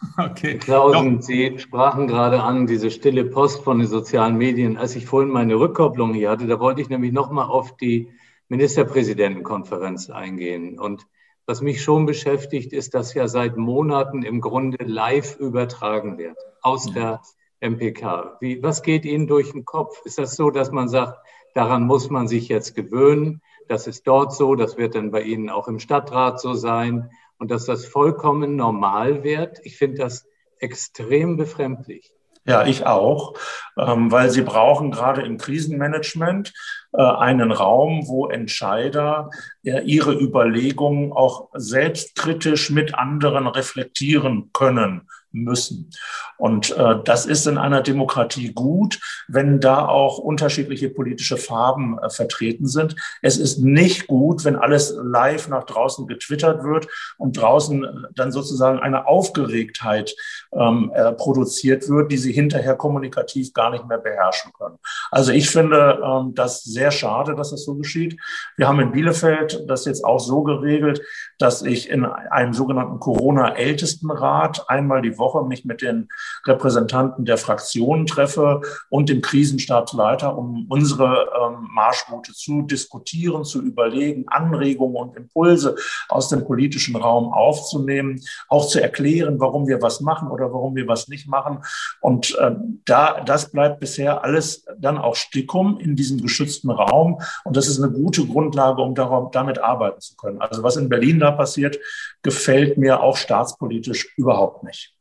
Okay. 0.18 0.58
Klausen, 0.58 1.22
Sie 1.22 1.58
sprachen 1.58 2.06
gerade 2.06 2.42
an, 2.42 2.66
diese 2.66 2.90
stille 2.90 3.24
Post 3.24 3.62
von 3.62 3.78
den 3.78 3.88
sozialen 3.88 4.36
Medien. 4.36 4.76
Als 4.76 4.96
ich 4.96 5.06
vorhin 5.06 5.30
meine 5.30 5.54
Rückkopplung 5.56 6.14
hier 6.14 6.30
hatte, 6.30 6.46
da 6.46 6.60
wollte 6.60 6.80
ich 6.80 6.88
nämlich 6.88 7.12
nochmal 7.12 7.46
auf 7.46 7.76
die 7.76 8.10
Ministerpräsidentenkonferenz 8.48 10.10
eingehen. 10.10 10.78
Und 10.78 11.06
was 11.46 11.62
mich 11.62 11.82
schon 11.82 12.06
beschäftigt, 12.06 12.72
ist, 12.72 12.94
dass 12.94 13.14
ja 13.14 13.28
seit 13.28 13.56
Monaten 13.56 14.22
im 14.22 14.40
Grunde 14.40 14.84
live 14.84 15.36
übertragen 15.38 16.18
wird 16.18 16.38
aus 16.62 16.92
der 16.92 17.22
MPK. 17.60 18.36
Wie, 18.40 18.62
was 18.62 18.82
geht 18.82 19.04
Ihnen 19.04 19.26
durch 19.26 19.52
den 19.52 19.64
Kopf? 19.64 20.00
Ist 20.04 20.18
das 20.18 20.36
so, 20.36 20.50
dass 20.50 20.72
man 20.72 20.88
sagt, 20.88 21.18
daran 21.54 21.86
muss 21.86 22.10
man 22.10 22.28
sich 22.28 22.48
jetzt 22.48 22.74
gewöhnen? 22.74 23.42
Das 23.68 23.86
ist 23.86 24.06
dort 24.06 24.34
so, 24.34 24.54
das 24.54 24.76
wird 24.76 24.94
dann 24.94 25.10
bei 25.10 25.22
Ihnen 25.22 25.50
auch 25.50 25.68
im 25.68 25.78
Stadtrat 25.78 26.40
so 26.40 26.54
sein 26.54 27.10
und 27.38 27.50
dass 27.50 27.66
das 27.66 27.86
vollkommen 27.86 28.56
normal 28.56 29.22
wird? 29.24 29.58
Ich 29.64 29.76
finde 29.76 29.98
das 29.98 30.26
extrem 30.58 31.36
befremdlich. 31.36 32.12
Ja, 32.46 32.64
ich 32.64 32.86
auch, 32.86 33.34
ähm, 33.76 34.12
weil 34.12 34.30
sie 34.30 34.42
brauchen 34.42 34.92
gerade 34.92 35.22
im 35.22 35.36
Krisenmanagement 35.36 36.54
einen 37.02 37.52
Raum, 37.52 38.08
wo 38.08 38.28
Entscheider 38.28 39.30
ihre 39.62 40.14
Überlegungen 40.14 41.12
auch 41.12 41.48
selbstkritisch 41.54 42.70
mit 42.70 42.94
anderen 42.94 43.46
reflektieren 43.46 44.50
können 44.52 45.08
müssen. 45.36 45.90
Und 46.38 46.76
äh, 46.76 46.96
das 47.04 47.26
ist 47.26 47.46
in 47.46 47.58
einer 47.58 47.82
Demokratie 47.82 48.52
gut, 48.52 48.98
wenn 49.28 49.60
da 49.60 49.86
auch 49.86 50.18
unterschiedliche 50.18 50.90
politische 50.90 51.36
Farben 51.36 51.98
äh, 51.98 52.10
vertreten 52.10 52.66
sind. 52.66 52.96
Es 53.22 53.36
ist 53.36 53.58
nicht 53.58 54.06
gut, 54.06 54.44
wenn 54.44 54.56
alles 54.56 54.94
live 55.02 55.48
nach 55.48 55.64
draußen 55.64 56.06
getwittert 56.06 56.64
wird 56.64 56.88
und 57.18 57.36
draußen 57.36 57.84
äh, 57.84 57.88
dann 58.14 58.32
sozusagen 58.32 58.78
eine 58.80 59.06
Aufgeregtheit 59.06 60.14
ähm, 60.52 60.92
äh, 60.94 61.12
produziert 61.12 61.88
wird, 61.88 62.10
die 62.10 62.18
sie 62.18 62.32
hinterher 62.32 62.74
kommunikativ 62.74 63.52
gar 63.52 63.70
nicht 63.70 63.86
mehr 63.86 63.98
beherrschen 63.98 64.52
können. 64.52 64.78
Also 65.10 65.32
ich 65.32 65.48
finde 65.48 66.00
ähm, 66.04 66.34
das 66.34 66.64
sehr 66.86 66.92
schade, 66.92 67.34
dass 67.34 67.50
das 67.50 67.64
so 67.64 67.74
geschieht. 67.74 68.16
Wir 68.56 68.68
haben 68.68 68.78
in 68.78 68.92
Bielefeld 68.92 69.64
das 69.66 69.86
jetzt 69.86 70.04
auch 70.04 70.20
so 70.20 70.42
geregelt, 70.44 71.00
dass 71.38 71.62
ich 71.62 71.90
in 71.90 72.04
einem 72.04 72.52
sogenannten 72.52 73.00
Corona-Ältestenrat 73.00 74.68
einmal 74.68 75.02
die 75.02 75.18
Woche 75.18 75.44
mich 75.44 75.64
mit 75.64 75.82
den 75.82 76.08
Repräsentanten 76.46 77.24
der 77.24 77.38
Fraktionen 77.38 78.06
treffe 78.06 78.60
und 78.88 79.08
dem 79.08 79.20
Krisenstabsleiter, 79.20 80.38
um 80.38 80.66
unsere 80.68 81.28
ähm, 81.40 81.68
Marschroute 81.74 82.32
zu 82.32 82.62
diskutieren, 82.62 83.44
zu 83.44 83.62
überlegen, 83.62 84.26
Anregungen 84.28 84.96
und 84.96 85.16
Impulse 85.16 85.74
aus 86.08 86.28
dem 86.28 86.44
politischen 86.44 86.94
Raum 86.94 87.32
aufzunehmen, 87.32 88.20
auch 88.48 88.68
zu 88.68 88.80
erklären, 88.80 89.40
warum 89.40 89.66
wir 89.66 89.82
was 89.82 90.00
machen 90.00 90.28
oder 90.28 90.52
warum 90.52 90.76
wir 90.76 90.86
was 90.86 91.08
nicht 91.08 91.26
machen. 91.26 91.64
Und 92.00 92.36
äh, 92.38 92.52
da, 92.84 93.22
das 93.24 93.50
bleibt 93.50 93.80
bisher 93.80 94.22
alles 94.22 94.64
dann 94.78 94.98
auch 94.98 95.16
Stickum 95.16 95.80
in 95.80 95.96
diesem 95.96 96.22
geschützten 96.22 96.70
Raum. 96.76 97.20
Und 97.44 97.56
das 97.56 97.68
ist 97.68 97.82
eine 97.82 97.92
gute 97.92 98.26
Grundlage, 98.26 98.82
um 98.82 98.94
darauf, 98.94 99.30
damit 99.30 99.58
arbeiten 99.58 100.00
zu 100.00 100.16
können. 100.16 100.40
Also 100.40 100.62
was 100.62 100.76
in 100.76 100.88
Berlin 100.88 101.18
da 101.18 101.32
passiert, 101.32 101.78
gefällt 102.22 102.78
mir 102.78 103.00
auch 103.00 103.16
staatspolitisch 103.16 104.16
überhaupt 104.16 104.62
nicht. 104.62 104.94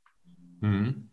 Mhm. 0.62 1.10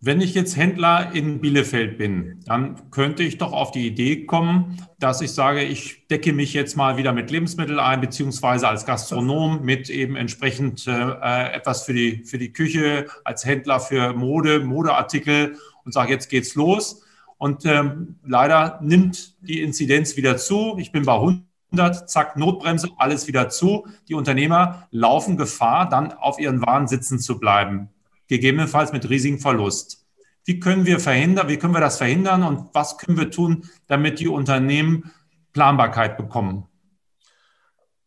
Wenn 0.00 0.20
ich 0.20 0.32
jetzt 0.34 0.56
Händler 0.56 1.10
in 1.12 1.40
Bielefeld 1.40 1.98
bin, 1.98 2.38
dann 2.46 2.88
könnte 2.92 3.24
ich 3.24 3.36
doch 3.38 3.52
auf 3.52 3.72
die 3.72 3.84
Idee 3.84 4.26
kommen, 4.26 4.80
dass 5.00 5.20
ich 5.20 5.32
sage, 5.32 5.64
ich 5.64 6.06
decke 6.06 6.32
mich 6.32 6.54
jetzt 6.54 6.76
mal 6.76 6.96
wieder 6.96 7.12
mit 7.12 7.32
Lebensmitteln 7.32 7.80
ein, 7.80 8.00
beziehungsweise 8.00 8.68
als 8.68 8.86
Gastronom 8.86 9.64
mit 9.64 9.90
eben 9.90 10.14
entsprechend 10.14 10.86
äh, 10.86 11.52
etwas 11.52 11.82
für 11.82 11.94
die, 11.94 12.24
für 12.24 12.38
die 12.38 12.52
Küche, 12.52 13.06
als 13.24 13.44
Händler 13.44 13.80
für 13.80 14.12
Mode, 14.12 14.60
Modeartikel 14.60 15.56
und 15.84 15.92
sage, 15.92 16.12
jetzt 16.12 16.28
geht's 16.28 16.54
los. 16.54 17.02
Und 17.38 17.64
ähm, 17.64 18.16
leider 18.26 18.78
nimmt 18.82 19.36
die 19.40 19.62
Inzidenz 19.62 20.16
wieder 20.16 20.36
zu. 20.36 20.76
Ich 20.78 20.92
bin 20.92 21.04
bei 21.04 21.14
100, 21.14 22.10
zack, 22.10 22.36
Notbremse, 22.36 22.90
alles 22.98 23.26
wieder 23.26 23.48
zu. 23.48 23.86
Die 24.08 24.14
Unternehmer 24.14 24.88
laufen 24.90 25.36
Gefahr, 25.36 25.88
dann 25.88 26.12
auf 26.12 26.38
ihren 26.38 26.60
Waren 26.60 26.88
sitzen 26.88 27.18
zu 27.18 27.38
bleiben 27.38 27.90
gegebenenfalls 28.28 28.92
mit 28.92 29.08
riesigem 29.08 29.40
Verlust. 29.40 30.06
Wie 30.44 30.60
können 30.60 30.86
wir 30.86 31.00
verhindern, 31.00 31.48
wie 31.48 31.56
können 31.56 31.74
wir 31.74 31.80
das 31.80 31.98
verhindern 31.98 32.42
und 32.42 32.68
was 32.72 32.96
können 32.96 33.18
wir 33.18 33.30
tun, 33.30 33.64
damit 33.86 34.20
die 34.20 34.28
Unternehmen 34.28 35.10
Planbarkeit 35.52 36.16
bekommen? 36.16 36.64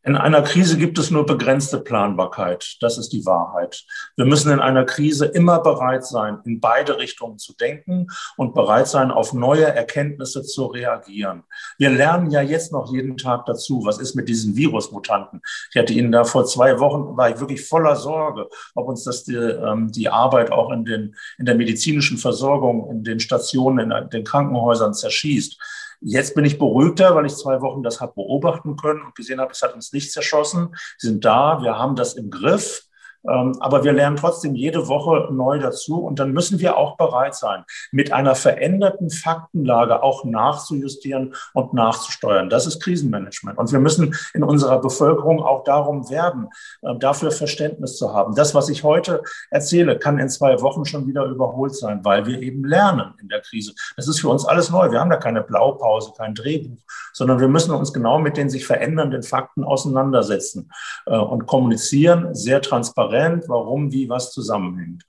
In 0.03 0.15
einer 0.15 0.41
Krise 0.41 0.79
gibt 0.79 0.98
es 0.98 1.12
nur 1.12 1.27
begrenzte 1.27 1.79
Planbarkeit. 1.79 2.77
Das 2.81 2.98
ist 2.98 3.10
die 3.10 3.24
Wahrheit. 3.27 3.86
Wir 4.15 4.25
müssen 4.25 4.51
in 4.51 4.60
einer 4.60 4.84
Krise 4.84 5.27
immer 5.27 5.60
bereit 5.60 6.05
sein, 6.05 6.39
in 6.43 6.60
beide 6.60 6.98
Richtungen 6.98 7.38
zu 7.38 7.53
denken 7.53 8.08
und 8.36 8.55
bereit 8.55 8.88
sein, 8.88 9.12
auf 9.12 9.34
neue 9.34 9.65
Erkenntnisse 9.65 10.41
zu 10.41 10.65
reagieren. 10.65 11.43
Wir 11.77 11.91
lernen 11.91 12.31
ja 12.31 12.41
jetzt 12.41 12.72
noch 12.72 12.91
jeden 12.91 13.15
Tag 13.15 13.46
dazu. 13.46 13.86
Was 13.86 14.00
ist 14.00 14.15
mit 14.15 14.27
diesen 14.27 14.55
Virusmutanten? 14.55 15.41
Ich 15.70 15.79
hatte 15.79 15.93
Ihnen 15.93 16.12
da 16.12 16.24
vor 16.24 16.46
zwei 16.46 16.79
Wochen, 16.79 17.15
war 17.15 17.29
ich 17.29 17.39
wirklich 17.39 17.67
voller 17.67 17.96
Sorge, 17.96 18.50
ob 18.74 18.88
uns 18.88 19.03
das 19.03 19.24
die, 19.24 19.36
ähm, 19.36 19.91
die 19.91 20.10
Arbeit 20.10 20.51
auch 20.51 20.72
in, 20.72 20.84
den, 20.84 21.15
in 21.38 21.46
der 21.46 21.55
medizinischen 21.55 22.17
Versorgung, 22.17 22.89
in 22.89 23.03
den 23.03 23.20
Stationen, 23.20 23.91
in 23.91 24.10
den 24.10 24.24
Krankenhäusern 24.24 24.96
zerschießt. 24.96 25.60
Jetzt 26.01 26.34
bin 26.34 26.46
ich 26.46 26.58
beruhigter, 26.58 27.15
weil 27.15 27.27
ich 27.27 27.36
zwei 27.36 27.62
Wochen 27.62 27.84
das 27.84 28.01
habe 28.01 28.13
beobachten 28.15 28.75
können 28.75 29.03
und 29.03 29.13
gesehen 29.13 29.39
habe, 29.39 29.51
es 29.51 29.62
hat 29.62 29.75
uns 29.75 29.93
nicht 29.93 30.12
zerschossen. 30.12 30.75
Sie 30.98 31.08
sind 31.08 31.24
da, 31.24 31.62
wir 31.62 31.77
haben 31.77 31.96
das 31.96 32.15
im 32.15 32.31
Griff. 32.31 32.88
Ähm, 33.30 33.56
aber 33.60 33.84
wir 33.84 33.94
lernen 33.94 34.16
trotzdem 34.16 34.56
jede 34.56 34.88
Woche 34.88 35.28
neu 35.32 35.60
dazu 35.60 36.00
und 36.04 36.20
dann 36.20 36.32
müssen 36.32 36.60
wir 36.60 36.78
auch 36.78 36.98
bereit 36.98 37.36
sein, 37.36 37.63
mit 37.92 38.12
einer 38.12 38.36
veränderten 38.36 39.10
Faktenlage 39.10 40.01
auch 40.01 40.24
nachzujustieren 40.24 41.36
und 41.54 41.74
nachzusteuern. 41.74 42.50
Das 42.50 42.66
ist 42.66 42.82
Krisenmanagement. 42.82 43.58
Und 43.60 43.72
wir 43.72 43.80
müssen 43.80 44.16
in 44.34 44.44
unserer 44.44 44.80
Bevölkerung 44.80 45.44
auch 45.44 45.63
darum 45.63 46.10
werben, 46.10 46.48
äh, 46.82 46.96
dafür 46.98 47.32
Verständnis 47.32 47.98
zu 47.98 48.13
haben. 48.13 48.34
Das, 48.36 48.56
was 48.56 48.70
ich 48.70 48.84
heute 48.84 49.22
erzähle, 49.51 50.00
kann 50.00 50.18
in 50.18 50.30
zwei 50.30 50.62
Wochen 50.62 50.86
schon 50.86 51.08
wieder 51.08 51.25
überholt 51.25 51.75
sein, 51.75 52.04
weil 52.04 52.25
wir 52.25 52.42
eben 52.42 52.66
lernen 52.66 53.13
in 53.22 53.30
der 53.30 53.42
Krise. 53.42 53.74
Das 53.96 54.08
ist 54.08 54.20
für 54.20 54.30
uns 54.30 54.46
alles 54.46 54.72
neu. 54.72 54.92
Wir 54.92 55.00
haben 55.00 55.10
da 55.10 55.18
keine 55.18 55.42
Blaupause, 55.42 56.13
kein 56.18 56.34
Drehbuch, 56.34 56.80
sondern 57.13 57.40
wir 57.40 57.48
müssen 57.48 57.74
uns 57.74 57.94
genau 57.94 58.18
mit 58.18 58.38
den 58.38 58.50
sich 58.50 58.66
verändernden 58.66 59.22
Fakten 59.22 59.63
auseinandersetzen 59.63 60.72
äh, 61.06 61.16
und 61.16 61.46
kommunizieren 61.46 62.34
sehr 62.34 62.62
transparent 62.62 63.11
transparent, 63.12 63.48
warum, 63.48 63.91
wie, 63.91 64.10
was 64.10 64.32
zusammenhängt. 64.32 65.03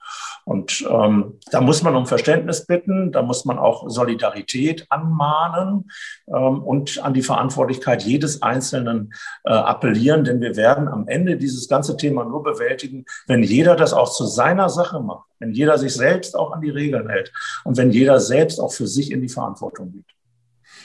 Und 0.44 0.84
ähm, 0.90 1.38
da 1.50 1.60
muss 1.60 1.82
man 1.82 1.94
um 1.94 2.06
Verständnis 2.06 2.66
bitten, 2.66 3.12
da 3.12 3.22
muss 3.22 3.44
man 3.44 3.58
auch 3.58 3.88
Solidarität 3.88 4.86
anmahnen 4.90 5.90
ähm, 6.26 6.62
und 6.62 7.02
an 7.02 7.14
die 7.14 7.22
Verantwortlichkeit 7.22 8.02
jedes 8.02 8.42
Einzelnen 8.42 9.12
äh, 9.44 9.52
appellieren, 9.52 10.24
denn 10.24 10.40
wir 10.40 10.56
werden 10.56 10.88
am 10.88 11.06
Ende 11.06 11.36
dieses 11.36 11.68
ganze 11.68 11.96
Thema 11.96 12.24
nur 12.24 12.42
bewältigen, 12.42 13.04
wenn 13.26 13.42
jeder 13.42 13.76
das 13.76 13.92
auch 13.92 14.10
zu 14.10 14.26
seiner 14.26 14.68
Sache 14.68 15.00
macht, 15.00 15.28
wenn 15.38 15.52
jeder 15.52 15.78
sich 15.78 15.94
selbst 15.94 16.36
auch 16.36 16.52
an 16.52 16.60
die 16.60 16.70
Regeln 16.70 17.08
hält 17.08 17.32
und 17.64 17.76
wenn 17.76 17.92
jeder 17.92 18.18
selbst 18.18 18.60
auch 18.60 18.72
für 18.72 18.88
sich 18.88 19.12
in 19.12 19.20
die 19.20 19.28
Verantwortung 19.28 19.92
geht. 19.92 20.06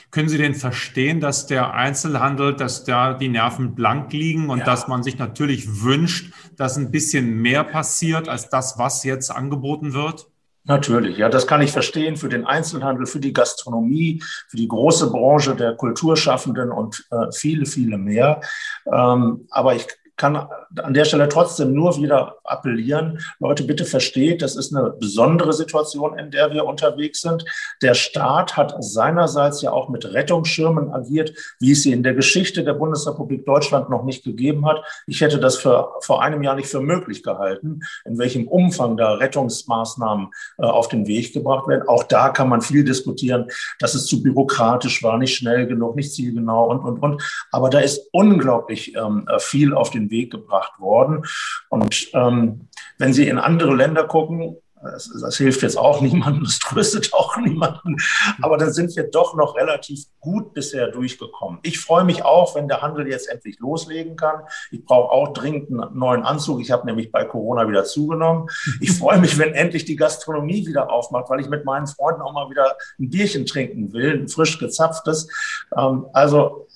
Können 0.10 0.30
Sie 0.30 0.38
denn 0.38 0.56
verstehen, 0.56 1.20
dass 1.20 1.48
der 1.48 1.74
Einzelhandel, 1.74 2.56
dass 2.56 2.86
da 2.86 3.14
die 3.14 3.28
Nerven 3.28 3.76
blank 3.76 4.14
liegen 4.14 4.50
und 4.50 4.60
ja. 4.60 4.66
dass 4.66 4.88
man 4.88 5.04
sich 5.04 5.18
natürlich 5.18 5.84
wünscht, 5.84 6.34
dass 6.56 6.78
ein 6.78 6.92
bisschen 6.92 7.42
mehr 7.42 7.64
passiert 7.64 8.30
als 8.30 8.50
das, 8.50 8.78
was 8.78 9.04
jetzt 9.04 9.30
angeboten 9.30 9.94
wird? 9.94 10.28
Natürlich, 10.64 11.18
ja, 11.18 11.30
das 11.30 11.48
kann 11.48 11.62
ich 11.62 11.72
verstehen 11.72 12.18
für 12.18 12.28
den 12.28 12.46
Einzelhandel, 12.46 13.06
für 13.06 13.22
die 13.22 13.32
Gastronomie, 13.32 14.22
für 14.50 14.58
die 14.58 14.68
große 14.68 15.10
Branche 15.10 15.56
der 15.56 15.76
Kulturschaffenden 15.76 16.72
und 16.72 17.08
äh, 17.10 17.32
viele, 17.34 17.66
viele 17.66 17.98
mehr. 17.98 18.42
Ähm, 18.86 19.48
aber 19.50 19.76
ich 19.76 19.88
kann 20.18 20.36
an 20.76 20.94
der 20.94 21.06
Stelle 21.06 21.30
trotzdem 21.30 21.74
nur 21.74 21.96
wieder 21.98 22.38
appellieren, 22.44 23.20
Leute, 23.40 23.64
bitte 23.64 23.86
versteht, 23.86 24.42
das 24.42 24.56
ist 24.56 24.76
eine 24.76 24.90
besondere 24.90 25.54
Situation, 25.54 26.18
in 26.18 26.32
der 26.32 26.52
wir 26.52 26.66
unterwegs 26.66 27.22
sind. 27.22 27.46
Der 27.82 27.94
Staat 27.94 28.58
hat 28.58 28.76
seinerseits 28.80 29.62
ja 29.62 29.72
auch 29.72 29.90
mit 29.90 30.06
Rettungsschirmen 30.06 30.92
agiert, 30.92 31.34
wie 31.60 31.72
es 31.72 31.84
sie 31.84 31.92
in 31.92 32.04
der 32.04 32.16
Geschichte 32.16 32.64
der 32.64 32.74
Bundesrepublik 32.74 33.46
Deutschland 33.46 33.90
noch 33.90 34.04
nicht 34.04 34.24
gegeben 34.24 34.66
hat. 34.66 34.84
Ich 35.06 35.22
hätte 35.22 35.40
das 35.40 35.58
für, 35.58 35.90
vor 36.02 36.22
einem 36.22 36.44
Jahr 36.44 36.56
nicht 36.56 36.68
für 36.68 36.82
möglich 36.82 37.24
gehalten, 37.24 37.82
in 38.06 38.18
welchem 38.18 38.48
Umfang 38.48 38.98
da 38.98 39.14
Rettungsmaßnahmen 39.14 40.30
äh, 40.58 40.66
auf 40.66 40.88
den 40.88 41.08
Weg 41.08 41.34
gebracht 41.34 41.68
werden. 41.68 41.88
Auch 41.88 42.04
da 42.04 42.30
kann 42.30 42.50
man 42.50 42.62
viel 42.62 42.84
diskutieren, 42.84 43.50
dass 43.80 43.94
es 43.94 44.06
zu 44.08 44.24
bürokratisch 44.24 45.04
war, 45.04 45.18
nicht 45.18 45.36
schnell 45.36 45.68
genug, 45.68 45.96
nicht 45.96 46.14
zielgenau 46.14 46.70
und, 46.70 46.80
und, 46.80 47.00
und. 47.00 47.24
Aber 47.52 47.70
da 47.70 47.80
ist 47.80 48.08
unglaublich 48.12 48.96
ähm, 48.96 49.28
viel 49.40 49.74
auf 49.74 49.92
den 49.92 50.07
Weg 50.10 50.32
gebracht 50.32 50.80
worden. 50.80 51.26
Und 51.70 52.10
ähm, 52.14 52.70
wenn 52.98 53.14
Sie 53.14 53.28
in 53.28 53.38
andere 53.38 53.76
Länder 53.76 54.06
gucken, 54.06 54.58
das, 54.84 55.10
das, 55.22 55.38
hilft 55.38 55.62
jetzt 55.64 55.78
auch 55.78 56.02
niemandem, 56.02 56.44
das 56.44 56.60
tröstet 56.60 57.14
auch 57.14 57.38
niemanden. 57.38 57.98
Aber 58.42 58.58
dann 58.58 58.72
sind 58.72 58.96
wir 58.96 59.04
doch 59.04 59.36
noch 59.36 59.56
relativ 59.56 60.06
gut 60.20 60.54
bisher 60.54 60.90
durchgekommen. 60.90 61.60
Ich 61.64 61.80
freue 61.80 62.04
mich 62.04 62.24
auch, 62.24 62.56
wenn 62.56 62.68
der 62.68 62.82
Handel 62.82 63.08
jetzt 63.08 63.30
endlich 63.30 63.60
loslegen 63.60 64.16
kann. 64.16 64.42
Ich 64.72 64.86
brauche 64.86 65.12
auch 65.12 65.34
dringend 65.34 65.70
einen 65.70 65.98
neuen 65.98 66.24
Anzug. 66.24 66.62
Ich 66.62 66.72
habe 66.72 66.86
nämlich 66.86 67.12
bei 67.12 67.26
Corona 67.26 67.68
wieder 67.68 67.86
zugenommen. 67.86 68.50
Ich 68.80 68.92
freue 68.92 69.20
mich, 69.20 69.38
wenn 69.38 69.54
endlich 69.54 69.86
die 69.86 69.96
Gastronomie 69.96 70.68
wieder 70.68 70.92
aufmacht, 70.92 71.30
weil 71.30 71.40
ich 71.40 71.50
mit 71.50 71.66
meinen 71.66 71.88
Freunden 71.88 72.22
auch 72.22 72.34
mal 72.34 72.50
wieder 72.50 72.76
ein 73.00 73.10
Bierchen 73.10 73.46
trinken 73.46 73.94
will, 73.94 74.20
ein 74.20 74.28
frisch 74.28 74.60
gezapftes. 74.60 75.28
Ähm, 75.76 76.06
also 76.14 76.68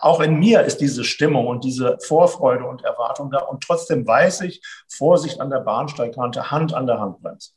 auch 0.00 0.20
in 0.20 0.38
mir 0.38 0.62
ist 0.62 0.78
diese 0.78 1.04
Stimmung 1.04 1.46
und 1.46 1.64
diese 1.64 1.98
Vorfreude 2.06 2.64
und 2.64 2.82
Erwartung 2.82 3.30
da. 3.30 3.38
Und 3.38 3.62
trotzdem 3.62 4.06
weiß 4.06 4.42
ich, 4.42 4.62
Vorsicht 4.88 5.40
an 5.40 5.50
der 5.50 5.60
Bahnsteigkante, 5.60 6.50
Hand 6.50 6.74
an 6.74 6.86
der 6.86 7.00
Handbremse. 7.00 7.50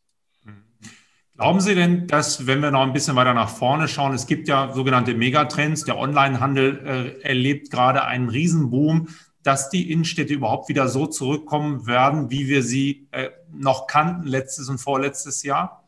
Glauben 1.36 1.62
Sie 1.62 1.74
denn, 1.74 2.06
dass, 2.08 2.46
wenn 2.46 2.62
wir 2.62 2.70
noch 2.70 2.84
ein 2.84 2.94
bisschen 2.94 3.16
weiter 3.16 3.34
nach 3.34 3.50
vorne 3.50 3.88
schauen, 3.88 4.14
es 4.14 4.28
gibt 4.28 4.48
ja 4.48 4.72
sogenannte 4.72 5.16
Megatrends, 5.16 5.84
der 5.84 5.98
Onlinehandel 5.98 7.18
äh, 7.24 7.28
erlebt 7.28 7.72
gerade 7.72 8.04
einen 8.04 8.30
Riesenboom, 8.30 9.08
dass 9.42 9.70
die 9.70 9.92
Innenstädte 9.92 10.34
überhaupt 10.34 10.70
wieder 10.70 10.88
so 10.88 11.08
zurückkommen 11.08 11.88
werden, 11.88 12.30
wie 12.30 12.48
wir 12.48 12.62
sie 12.62 13.08
äh, 13.12 13.32
noch 13.52 13.88
kannten 13.88 14.28
letztes 14.28 14.70
und 14.70 14.78
vorletztes 14.78 15.42
Jahr? 15.44 15.83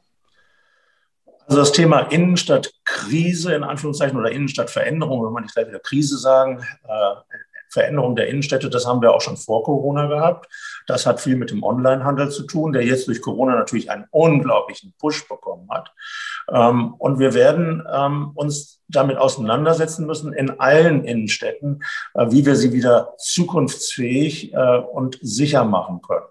Also 1.48 1.60
das 1.60 1.72
Thema 1.72 2.00
Innenstadtkrise 2.00 3.54
in 3.54 3.64
Anführungszeichen 3.64 4.18
oder 4.18 4.32
Innenstadtveränderung, 4.32 5.26
wenn 5.26 5.34
man 5.34 5.44
nicht 5.44 5.54
gleich 5.54 5.68
wieder 5.68 5.80
Krise 5.80 6.18
sagen, 6.18 6.66
äh, 6.88 7.36
Veränderung 7.76 8.16
der 8.16 8.30
Innenstädte, 8.30 8.70
das 8.70 8.88
haben 8.88 9.02
wir 9.02 9.14
auch 9.14 9.22
schon 9.22 9.38
vor 9.38 9.64
Corona 9.64 10.08
gehabt. 10.08 10.48
Das 10.88 11.06
hat 11.06 11.20
viel 11.20 11.36
mit 11.36 11.52
dem 11.52 11.62
Onlinehandel 11.62 12.30
zu 12.30 12.44
tun, 12.44 12.72
der 12.72 12.86
jetzt 12.86 13.08
durch 13.08 13.22
Corona 13.22 13.56
natürlich 13.56 13.92
einen 13.92 14.06
unglaublichen 14.12 14.94
Push 14.98 15.28
bekommen 15.28 15.68
hat. 15.70 15.94
Ähm, 16.52 16.94
und 16.98 17.20
wir 17.20 17.34
werden 17.34 17.84
ähm, 17.92 18.32
uns 18.34 18.82
damit 18.88 19.18
auseinandersetzen 19.18 20.06
müssen 20.06 20.32
in 20.32 20.60
allen 20.60 21.04
Innenstädten, 21.04 21.84
äh, 22.14 22.28
wie 22.30 22.46
wir 22.46 22.56
sie 22.56 22.72
wieder 22.72 23.14
zukunftsfähig 23.18 24.54
äh, 24.54 24.78
und 24.78 25.20
sicher 25.22 25.66
machen 25.66 26.02
können. 26.02 26.26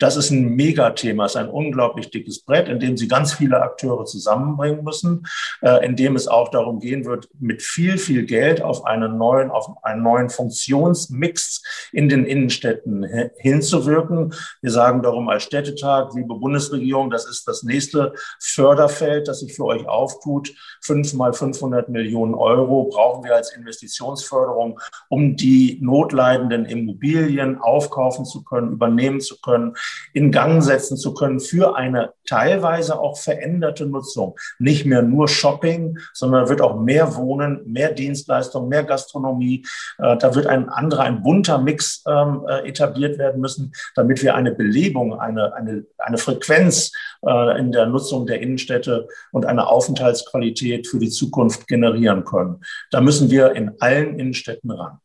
Das 0.00 0.16
ist 0.16 0.30
ein 0.30 0.56
Megathema, 0.56 1.26
ist 1.26 1.36
ein 1.36 1.48
unglaublich 1.48 2.10
dickes 2.10 2.42
Brett, 2.42 2.68
in 2.68 2.80
dem 2.80 2.96
Sie 2.96 3.06
ganz 3.06 3.34
viele 3.34 3.62
Akteure 3.62 4.06
zusammenbringen 4.06 4.82
müssen, 4.82 5.26
äh, 5.60 5.84
in 5.84 5.94
dem 5.94 6.16
es 6.16 6.26
auch 6.26 6.48
darum 6.48 6.80
gehen 6.80 7.04
wird, 7.04 7.28
mit 7.38 7.62
viel, 7.62 7.98
viel 7.98 8.24
Geld 8.24 8.62
auf 8.62 8.86
einen 8.86 9.18
neuen, 9.18 9.50
auf 9.50 9.68
einen 9.84 10.02
neuen 10.02 10.30
Funktionsmix 10.30 11.62
in 11.92 12.08
den 12.08 12.24
Innenstädten 12.24 13.06
hinzuwirken. 13.36 14.34
Wir 14.62 14.70
sagen 14.70 15.02
darum 15.02 15.28
als 15.28 15.42
Städtetag, 15.44 16.14
liebe 16.14 16.34
Bundesregierung, 16.34 17.10
das 17.10 17.28
ist 17.28 17.46
das 17.46 17.62
nächste 17.62 18.14
Förderfeld, 18.40 19.28
das 19.28 19.40
sich 19.40 19.54
für 19.54 19.66
euch 19.66 19.86
auftut. 19.86 20.50
Fünf 20.80 21.12
mal 21.12 21.34
500 21.34 21.90
Millionen 21.90 22.34
Euro 22.34 22.84
brauchen 22.84 23.24
wir 23.24 23.34
als 23.34 23.54
Investitionsförderung, 23.54 24.80
um 25.08 25.36
die 25.36 25.78
notleidenden 25.82 26.64
Immobilien 26.64 27.58
aufkaufen 27.58 28.24
zu 28.24 28.42
können, 28.42 28.72
übernehmen 28.72 29.20
zu 29.20 29.38
können, 29.40 29.74
in 30.12 30.32
Gang 30.32 30.62
setzen 30.62 30.96
zu 30.96 31.14
können 31.14 31.40
für 31.40 31.76
eine 31.76 32.12
teilweise 32.26 32.98
auch 32.98 33.18
veränderte 33.18 33.86
Nutzung. 33.86 34.36
Nicht 34.58 34.86
mehr 34.86 35.02
nur 35.02 35.28
Shopping, 35.28 35.98
sondern 36.12 36.48
wird 36.48 36.60
auch 36.60 36.80
mehr 36.80 37.16
Wohnen, 37.16 37.60
mehr 37.66 37.92
Dienstleistung, 37.92 38.68
mehr 38.68 38.84
Gastronomie. 38.84 39.64
Äh, 39.98 40.16
da 40.16 40.34
wird 40.34 40.46
ein 40.46 40.68
anderer, 40.68 41.04
ein 41.04 41.22
bunter 41.22 41.58
Mix 41.58 42.04
ähm, 42.06 42.44
äh, 42.48 42.68
etabliert 42.68 43.18
werden 43.18 43.40
müssen, 43.40 43.72
damit 43.94 44.22
wir 44.22 44.34
eine 44.34 44.52
Belebung, 44.52 45.18
eine, 45.18 45.54
eine, 45.54 45.84
eine 45.98 46.18
Frequenz 46.18 46.92
äh, 47.26 47.58
in 47.58 47.72
der 47.72 47.86
Nutzung 47.86 48.26
der 48.26 48.40
Innenstädte 48.40 49.08
und 49.32 49.46
eine 49.46 49.66
Aufenthaltsqualität 49.66 50.86
für 50.86 50.98
die 50.98 51.10
Zukunft 51.10 51.66
generieren 51.66 52.24
können. 52.24 52.60
Da 52.90 53.00
müssen 53.00 53.30
wir 53.30 53.52
in 53.52 53.72
allen 53.80 54.18
Innenstädten 54.18 54.70
ran. 54.70 55.00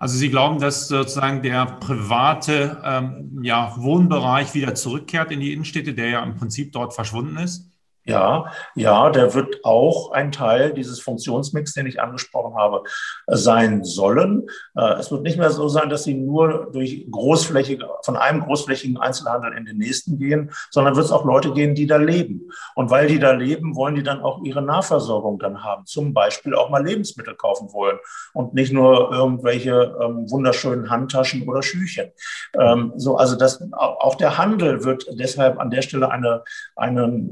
Also 0.00 0.16
Sie 0.18 0.30
glauben, 0.30 0.58
dass 0.60 0.88
sozusagen 0.88 1.42
der 1.42 1.64
private 1.66 2.82
ähm, 2.84 3.40
ja, 3.44 3.74
Wohnbereich 3.76 4.54
wieder 4.54 4.74
zurückkehrt 4.74 5.30
in 5.30 5.38
die 5.40 5.52
Innenstädte, 5.52 5.94
der 5.94 6.08
ja 6.08 6.22
im 6.24 6.36
Prinzip 6.36 6.72
dort 6.72 6.92
verschwunden 6.94 7.36
ist? 7.36 7.70
Ja, 8.04 8.50
ja, 8.74 9.10
der 9.10 9.34
wird 9.34 9.62
auch 9.62 10.12
ein 10.12 10.32
Teil 10.32 10.72
dieses 10.72 11.00
Funktionsmix, 11.00 11.74
den 11.74 11.86
ich 11.86 12.00
angesprochen 12.00 12.54
habe, 12.56 12.82
sein 13.26 13.84
sollen. 13.84 14.48
Äh, 14.74 14.94
es 14.94 15.10
wird 15.10 15.22
nicht 15.22 15.36
mehr 15.36 15.50
so 15.50 15.68
sein, 15.68 15.90
dass 15.90 16.04
sie 16.04 16.14
nur 16.14 16.70
durch 16.72 17.06
großflächige, 17.10 17.86
von 18.02 18.16
einem 18.16 18.40
großflächigen 18.40 18.96
Einzelhandel 18.96 19.52
in 19.52 19.66
den 19.66 19.76
nächsten 19.76 20.18
gehen, 20.18 20.50
sondern 20.70 20.96
wird 20.96 21.04
es 21.04 21.12
auch 21.12 21.26
Leute 21.26 21.52
gehen, 21.52 21.74
die 21.74 21.86
da 21.86 21.98
leben. 21.98 22.50
Und 22.74 22.90
weil 22.90 23.06
die 23.06 23.18
da 23.18 23.32
leben, 23.32 23.76
wollen 23.76 23.94
die 23.94 24.02
dann 24.02 24.22
auch 24.22 24.42
ihre 24.44 24.62
Nahversorgung 24.62 25.38
dann 25.38 25.62
haben. 25.62 25.84
Zum 25.84 26.14
Beispiel 26.14 26.54
auch 26.54 26.70
mal 26.70 26.84
Lebensmittel 26.84 27.34
kaufen 27.34 27.70
wollen 27.74 27.98
und 28.32 28.54
nicht 28.54 28.72
nur 28.72 29.12
irgendwelche 29.12 29.94
ähm, 30.02 30.30
wunderschönen 30.30 30.88
Handtaschen 30.88 31.46
oder 31.46 31.62
Schüchen. 31.62 32.10
Ähm, 32.58 32.94
so, 32.96 33.18
also 33.18 33.36
das, 33.36 33.62
auch 33.72 34.14
der 34.14 34.38
Handel 34.38 34.84
wird 34.84 35.06
deshalb 35.12 35.60
an 35.60 35.70
der 35.70 35.82
Stelle 35.82 36.10
eine, 36.10 36.42
eine 36.76 37.30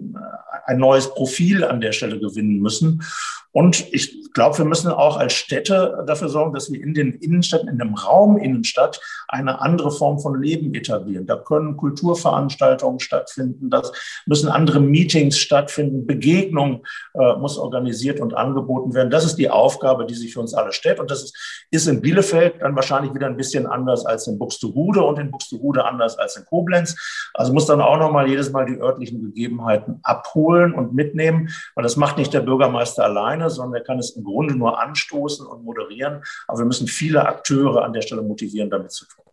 ein 0.66 0.78
neues 0.78 1.08
Profil 1.10 1.64
an 1.64 1.80
der 1.80 1.92
Stelle 1.92 2.18
gewinnen 2.18 2.60
müssen. 2.60 3.02
Und 3.52 3.92
ich 3.92 4.32
glaube, 4.34 4.58
wir 4.58 4.64
müssen 4.66 4.90
auch 4.90 5.16
als 5.16 5.32
Städte 5.32 6.04
dafür 6.06 6.28
sorgen, 6.28 6.52
dass 6.52 6.70
wir 6.70 6.80
in 6.80 6.94
den 6.94 7.14
Innenstädten, 7.14 7.68
in 7.68 7.78
dem 7.78 7.94
Raum 7.94 8.36
Innenstadt 8.36 9.00
eine 9.26 9.60
andere 9.60 9.90
Form 9.90 10.20
von 10.20 10.40
Leben 10.40 10.74
etablieren. 10.74 11.26
Da 11.26 11.36
können 11.36 11.76
Kulturveranstaltungen 11.76 13.00
stattfinden, 13.00 13.70
da 13.70 13.82
müssen 14.26 14.48
andere 14.48 14.80
Meetings 14.80 15.38
stattfinden, 15.38 16.06
Begegnung 16.06 16.84
äh, 17.14 17.34
muss 17.36 17.58
organisiert 17.58 18.20
und 18.20 18.34
angeboten 18.34 18.94
werden. 18.94 19.10
Das 19.10 19.24
ist 19.24 19.36
die 19.36 19.50
Aufgabe, 19.50 20.06
die 20.06 20.14
sich 20.14 20.34
für 20.34 20.40
uns 20.40 20.54
alle 20.54 20.72
stellt. 20.72 21.00
Und 21.00 21.10
das 21.10 21.24
ist, 21.24 21.66
ist 21.70 21.88
in 21.88 22.00
Bielefeld 22.02 22.60
dann 22.60 22.76
wahrscheinlich 22.76 23.14
wieder 23.14 23.26
ein 23.26 23.36
bisschen 23.36 23.66
anders 23.66 24.04
als 24.06 24.26
in 24.26 24.38
Buxtehude 24.38 25.02
und 25.02 25.18
in 25.18 25.30
Buxtehude 25.30 25.84
anders 25.84 26.18
als 26.18 26.36
in 26.36 26.44
Koblenz. 26.44 26.94
Also 27.34 27.52
muss 27.52 27.66
dann 27.66 27.80
auch 27.80 27.98
nochmal 27.98 28.28
jedes 28.28 28.52
Mal 28.52 28.66
die 28.66 28.78
örtlichen 28.78 29.22
Gegebenheiten 29.22 30.00
abholen 30.02 30.47
und 30.56 30.94
mitnehmen, 30.94 31.50
weil 31.74 31.82
das 31.82 31.96
macht 31.96 32.18
nicht 32.18 32.32
der 32.32 32.40
Bürgermeister 32.40 33.04
allein 33.04 33.18
alleine, 33.18 33.50
sondern 33.50 33.80
er 33.80 33.84
kann 33.84 33.98
es 33.98 34.10
im 34.10 34.24
Grunde 34.24 34.54
nur 34.54 34.80
anstoßen 34.80 35.46
und 35.46 35.64
moderieren. 35.64 36.22
Aber 36.46 36.58
wir 36.58 36.66
müssen 36.66 36.86
viele 36.86 37.26
Akteure 37.26 37.84
an 37.84 37.92
der 37.92 38.02
Stelle 38.02 38.22
motivieren, 38.22 38.70
damit 38.70 38.92
zu 38.92 39.06
tun. 39.06 39.24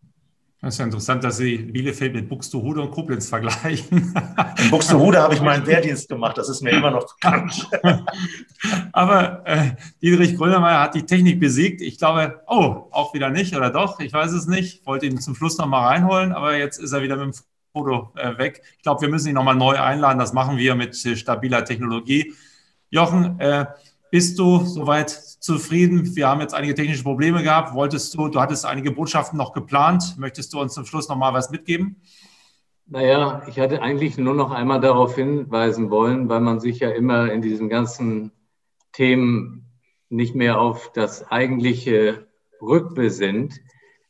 Das 0.61 0.75
ist 0.75 0.79
ja 0.79 0.85
interessant, 0.85 1.23
dass 1.23 1.37
Sie 1.37 1.57
Bielefeld 1.57 2.15
mit 2.15 2.27
Buxtehude 2.27 2.81
und 2.81 2.89
Koblenz 2.89 3.29
vergleichen. 3.29 4.15
In 4.63 4.71
Buxtehude 4.71 5.21
habe 5.21 5.35
ich 5.35 5.41
meinen 5.41 5.67
Wehrdienst 5.67 6.09
gemacht, 6.09 6.39
das 6.39 6.49
ist 6.49 6.63
mir 6.63 6.71
immer 6.71 6.89
noch 6.89 7.05
bekannt. 7.13 7.69
Aber 8.91 9.43
äh, 9.45 9.71
Dietrich 10.01 10.35
Grönemeyer 10.35 10.81
hat 10.81 10.95
die 10.95 11.05
Technik 11.05 11.39
besiegt. 11.39 11.81
Ich 11.81 11.99
glaube, 11.99 12.41
oh, 12.47 12.87
auch 12.89 13.13
wieder 13.13 13.29
nicht 13.29 13.55
oder 13.55 13.69
doch, 13.69 13.99
ich 13.99 14.11
weiß 14.11 14.31
es 14.31 14.47
nicht. 14.47 14.79
Ich 14.79 14.87
wollte 14.87 15.05
ihn 15.05 15.19
zum 15.19 15.35
Schluss 15.35 15.59
noch 15.59 15.67
mal 15.67 15.85
reinholen, 15.85 16.31
aber 16.31 16.57
jetzt 16.57 16.79
ist 16.79 16.93
er 16.93 17.03
wieder 17.03 17.17
mit 17.17 17.25
dem 17.25 17.33
Foto 17.75 18.09
äh, 18.15 18.37
weg. 18.37 18.61
Ich 18.77 18.83
glaube, 18.83 19.01
wir 19.01 19.09
müssen 19.09 19.27
ihn 19.27 19.35
nochmal 19.35 19.55
neu 19.55 19.77
einladen. 19.77 20.17
Das 20.17 20.31
machen 20.31 20.57
wir 20.57 20.75
mit 20.75 21.05
äh, 21.05 21.17
stabiler 21.17 21.65
Technologie. 21.65 22.33
Jochen, 22.89 23.37
äh, 23.41 23.65
bist 24.11 24.39
du 24.39 24.63
soweit 24.63 25.09
zufrieden? 25.09 26.15
Wir 26.15 26.29
haben 26.29 26.39
jetzt 26.39 26.53
einige 26.53 26.73
technische 26.73 27.03
Probleme 27.03 27.43
gehabt. 27.43 27.73
Wolltest 27.73 28.13
du, 28.13 28.29
du 28.29 28.39
hattest 28.39 28.65
einige 28.65 28.91
Botschaften 28.91 29.37
noch 29.37 29.51
geplant. 29.51 30.15
Möchtest 30.17 30.53
du 30.53 30.61
uns 30.61 30.73
zum 30.73 30.85
Schluss 30.85 31.09
nochmal 31.09 31.33
was 31.33 31.49
mitgeben? 31.49 32.01
Naja, 32.87 33.41
ich 33.47 33.59
hatte 33.59 33.81
eigentlich 33.81 34.17
nur 34.17 34.35
noch 34.35 34.51
einmal 34.51 34.79
darauf 34.79 35.15
hinweisen 35.15 35.89
wollen, 35.89 36.29
weil 36.29 36.39
man 36.39 36.61
sich 36.61 36.79
ja 36.79 36.91
immer 36.91 37.29
in 37.29 37.41
diesen 37.41 37.67
ganzen 37.67 38.31
Themen 38.93 39.69
nicht 40.07 40.33
mehr 40.33 40.61
auf 40.61 40.93
das 40.93 41.29
eigentliche 41.29 42.27
rückbesinnt, 42.61 43.59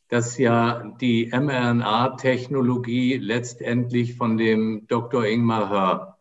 dass 0.09 0.37
ja 0.37 0.93
die 1.01 1.31
mRNA-Technologie 1.33 3.17
letztendlich 3.17 4.15
von 4.15 4.37
dem 4.37 4.85
Dr. 4.87 5.25
Ingmar 5.25 5.69
Hör 5.69 6.17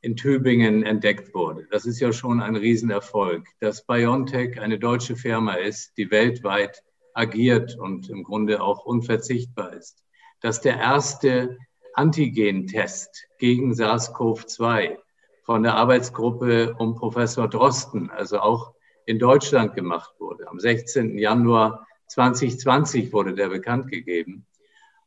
in 0.00 0.16
Tübingen 0.16 0.84
entdeckt 0.84 1.34
wurde. 1.34 1.66
Das 1.70 1.84
ist 1.84 2.00
ja 2.00 2.12
schon 2.12 2.40
ein 2.40 2.56
Riesenerfolg. 2.56 3.46
Dass 3.60 3.84
BioNTech 3.84 4.60
eine 4.60 4.78
deutsche 4.78 5.16
Firma 5.16 5.54
ist, 5.54 5.96
die 5.96 6.10
weltweit 6.10 6.82
agiert 7.14 7.76
und 7.76 8.08
im 8.08 8.22
Grunde 8.22 8.62
auch 8.62 8.84
unverzichtbar 8.84 9.72
ist. 9.72 10.04
Dass 10.40 10.60
der 10.60 10.78
erste 10.78 11.58
Antigentest 11.94 13.26
gegen 13.38 13.72
SARS-CoV-2 13.72 14.98
von 15.42 15.62
der 15.62 15.74
Arbeitsgruppe 15.74 16.74
um 16.78 16.94
Professor 16.94 17.48
Drosten, 17.48 18.10
also 18.10 18.38
auch 18.38 18.74
in 19.06 19.18
Deutschland 19.18 19.74
gemacht 19.74 20.12
wurde. 20.20 20.46
Am 20.48 20.60
16. 20.60 21.18
Januar 21.18 21.86
2020 22.08 23.12
wurde 23.12 23.34
der 23.34 23.48
bekannt 23.48 23.90
gegeben. 23.90 24.46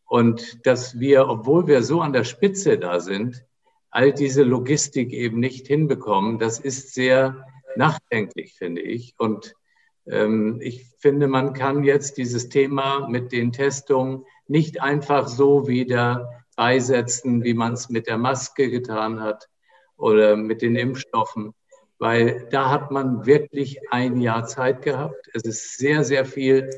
Und 0.05 0.65
dass 0.65 0.99
wir, 0.99 1.27
obwohl 1.27 1.67
wir 1.67 1.83
so 1.83 2.01
an 2.01 2.13
der 2.13 2.23
Spitze 2.23 2.77
da 2.77 2.99
sind, 2.99 3.45
all 3.89 4.13
diese 4.13 4.43
Logistik 4.43 5.13
eben 5.13 5.39
nicht 5.39 5.67
hinbekommen, 5.67 6.39
das 6.39 6.59
ist 6.59 6.93
sehr 6.93 7.45
nachdenklich, 7.75 8.53
finde 8.53 8.81
ich. 8.81 9.15
Und 9.17 9.53
ähm, 10.07 10.59
ich 10.61 10.85
finde, 10.99 11.27
man 11.27 11.53
kann 11.53 11.83
jetzt 11.83 12.17
dieses 12.17 12.49
Thema 12.49 13.07
mit 13.07 13.31
den 13.31 13.51
Testungen 13.51 14.25
nicht 14.47 14.81
einfach 14.81 15.27
so 15.27 15.67
wieder 15.67 16.43
beisetzen, 16.55 17.43
wie 17.43 17.53
man 17.53 17.73
es 17.73 17.89
mit 17.89 18.07
der 18.07 18.17
Maske 18.17 18.69
getan 18.69 19.21
hat 19.21 19.49
oder 19.97 20.35
mit 20.35 20.61
den 20.61 20.75
Impfstoffen, 20.75 21.53
weil 21.99 22.47
da 22.51 22.69
hat 22.69 22.91
man 22.91 23.25
wirklich 23.25 23.79
ein 23.91 24.19
Jahr 24.19 24.45
Zeit 24.45 24.81
gehabt. 24.81 25.29
Es 25.33 25.43
ist 25.43 25.77
sehr, 25.77 26.03
sehr 26.03 26.25
viel 26.25 26.69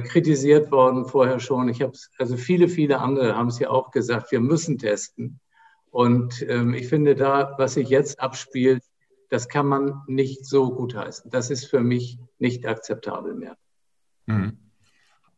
kritisiert 0.00 0.70
worden 0.70 1.06
vorher 1.06 1.40
schon. 1.40 1.68
Ich 1.68 1.82
habe 1.82 1.92
also 2.18 2.36
viele, 2.36 2.68
viele 2.68 3.00
andere 3.00 3.36
haben 3.36 3.48
es 3.48 3.58
ja 3.58 3.70
auch 3.70 3.90
gesagt, 3.90 4.32
wir 4.32 4.40
müssen 4.40 4.78
testen. 4.78 5.40
Und 5.90 6.44
ähm, 6.48 6.74
ich 6.74 6.88
finde 6.88 7.14
da, 7.14 7.54
was 7.58 7.74
sich 7.74 7.88
jetzt 7.88 8.20
abspielt, 8.20 8.82
das 9.30 9.48
kann 9.48 9.66
man 9.66 10.02
nicht 10.06 10.46
so 10.46 10.70
gutheißen. 10.72 11.30
Das 11.30 11.50
ist 11.50 11.66
für 11.66 11.80
mich 11.80 12.18
nicht 12.38 12.66
akzeptabel 12.66 13.34
mehr. 13.34 13.56
Mhm. 14.26 14.58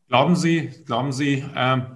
Glauben 0.08 0.36
Sie, 0.36 0.68
glauben 0.84 1.10
Sie, 1.10 1.38
äh, 1.38 1.44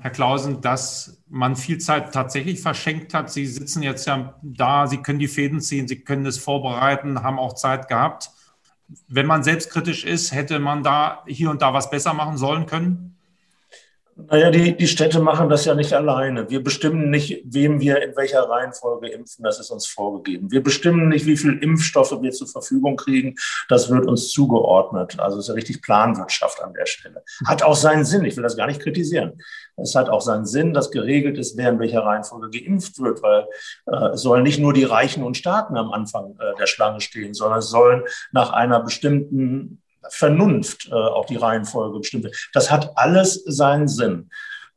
Herr 0.01 0.11
Klausen, 0.11 0.61
dass 0.61 1.23
man 1.29 1.55
viel 1.55 1.79
Zeit 1.79 2.13
tatsächlich 2.13 2.61
verschenkt 2.61 3.15
hat? 3.15 3.31
Sie 3.31 3.47
sitzen 3.47 3.85
jetzt 3.85 4.07
ja 4.07 4.37
da, 4.43 4.89
Sie 4.89 4.99
können 4.99 5.21
die 5.21 5.29
Fäden 5.29 5.61
ziehen, 5.61 5.87
Sie 5.87 6.01
können 6.01 6.27
es 6.27 6.37
vorbereiten, 6.37 7.23
haben 7.23 7.39
auch 7.39 7.55
Zeit 7.55 7.87
gehabt. 7.87 8.31
Wenn 9.09 9.27
man 9.27 9.43
selbstkritisch 9.43 10.05
ist, 10.05 10.33
hätte 10.33 10.59
man 10.59 10.83
da 10.83 11.23
hier 11.27 11.51
und 11.51 11.63
da 11.63 11.73
was 11.73 11.91
besser 11.91 12.15
machen 12.15 12.37
sollen 12.37 12.67
können? 12.67 13.10
Naja, 14.29 14.51
die, 14.51 14.77
die 14.77 14.87
Städte 14.87 15.21
machen 15.21 15.49
das 15.49 15.65
ja 15.65 15.75
nicht 15.75 15.93
alleine. 15.93 16.51
Wir 16.51 16.63
bestimmen 16.63 17.11
nicht, 17.11 17.43
wem 17.45 17.81
wir 17.81 18.03
in 18.03 18.17
welcher 18.17 18.43
Reihenfolge 18.43 19.09
impfen. 19.09 19.45
Das 19.45 19.61
ist 19.61 19.71
uns 19.71 19.87
vorgegeben. 19.87 20.51
Wir 20.51 20.63
bestimmen 20.63 21.09
nicht, 21.09 21.27
wie 21.27 21.37
viel 21.37 21.59
Impfstoffe 21.59 22.21
wir 22.21 22.33
zur 22.33 22.49
Verfügung 22.49 22.97
kriegen. 22.97 23.37
Das 23.69 23.91
wird 23.91 24.07
uns 24.07 24.31
zugeordnet. 24.31 25.19
Also 25.21 25.39
es 25.39 25.45
ist 25.45 25.49
ja 25.49 25.55
richtig 25.55 25.83
Planwirtschaft 25.83 26.63
an 26.63 26.75
der 26.75 26.87
Stelle. 26.87 27.23
Hat 27.47 27.63
auch 27.63 27.77
seinen 27.77 28.05
Sinn. 28.05 28.25
Ich 28.25 28.37
will 28.37 28.43
das 28.43 28.57
gar 28.57 28.67
nicht 28.67 28.81
kritisieren. 28.81 29.41
Es 29.77 29.95
hat 29.95 30.09
auch 30.09 30.21
seinen 30.21 30.47
Sinn, 30.47 30.75
dass 30.75 30.91
geregelt 30.91 31.39
ist, 31.39 31.57
wer 31.57 31.71
in 31.71 31.79
welcher 31.79 32.01
Reihenfolge 32.01 32.51
geimpft 32.51 32.99
wird, 33.01 33.23
weil 33.23 33.47
äh, 33.87 34.15
es 34.15 34.23
sollen 34.23 34.43
nicht 34.43 34.59
nur 34.59 34.73
die 34.73 34.85
Reichen 34.85 35.23
und 35.23 35.37
Starken 35.37 35.77
am 35.77 35.93
Anfang 35.93 36.37
äh, 36.39 36.57
der 36.59 36.67
Schlange 36.67 37.01
stehen, 37.01 37.35
sondern 37.35 37.61
es 37.61 37.71
sollen 37.71 38.03
nach 38.33 38.53
einer 38.53 38.81
bestimmten 38.81 39.83
Vernunft 40.09 40.89
äh, 40.91 40.95
auch 40.95 41.27
die 41.27 41.37
Reihenfolge 41.37 41.99
bestimmt 41.99 42.25
wird. 42.25 42.49
Das 42.53 42.71
hat 42.71 42.93
alles 42.97 43.43
seinen 43.47 43.89
Sinn. 43.89 44.31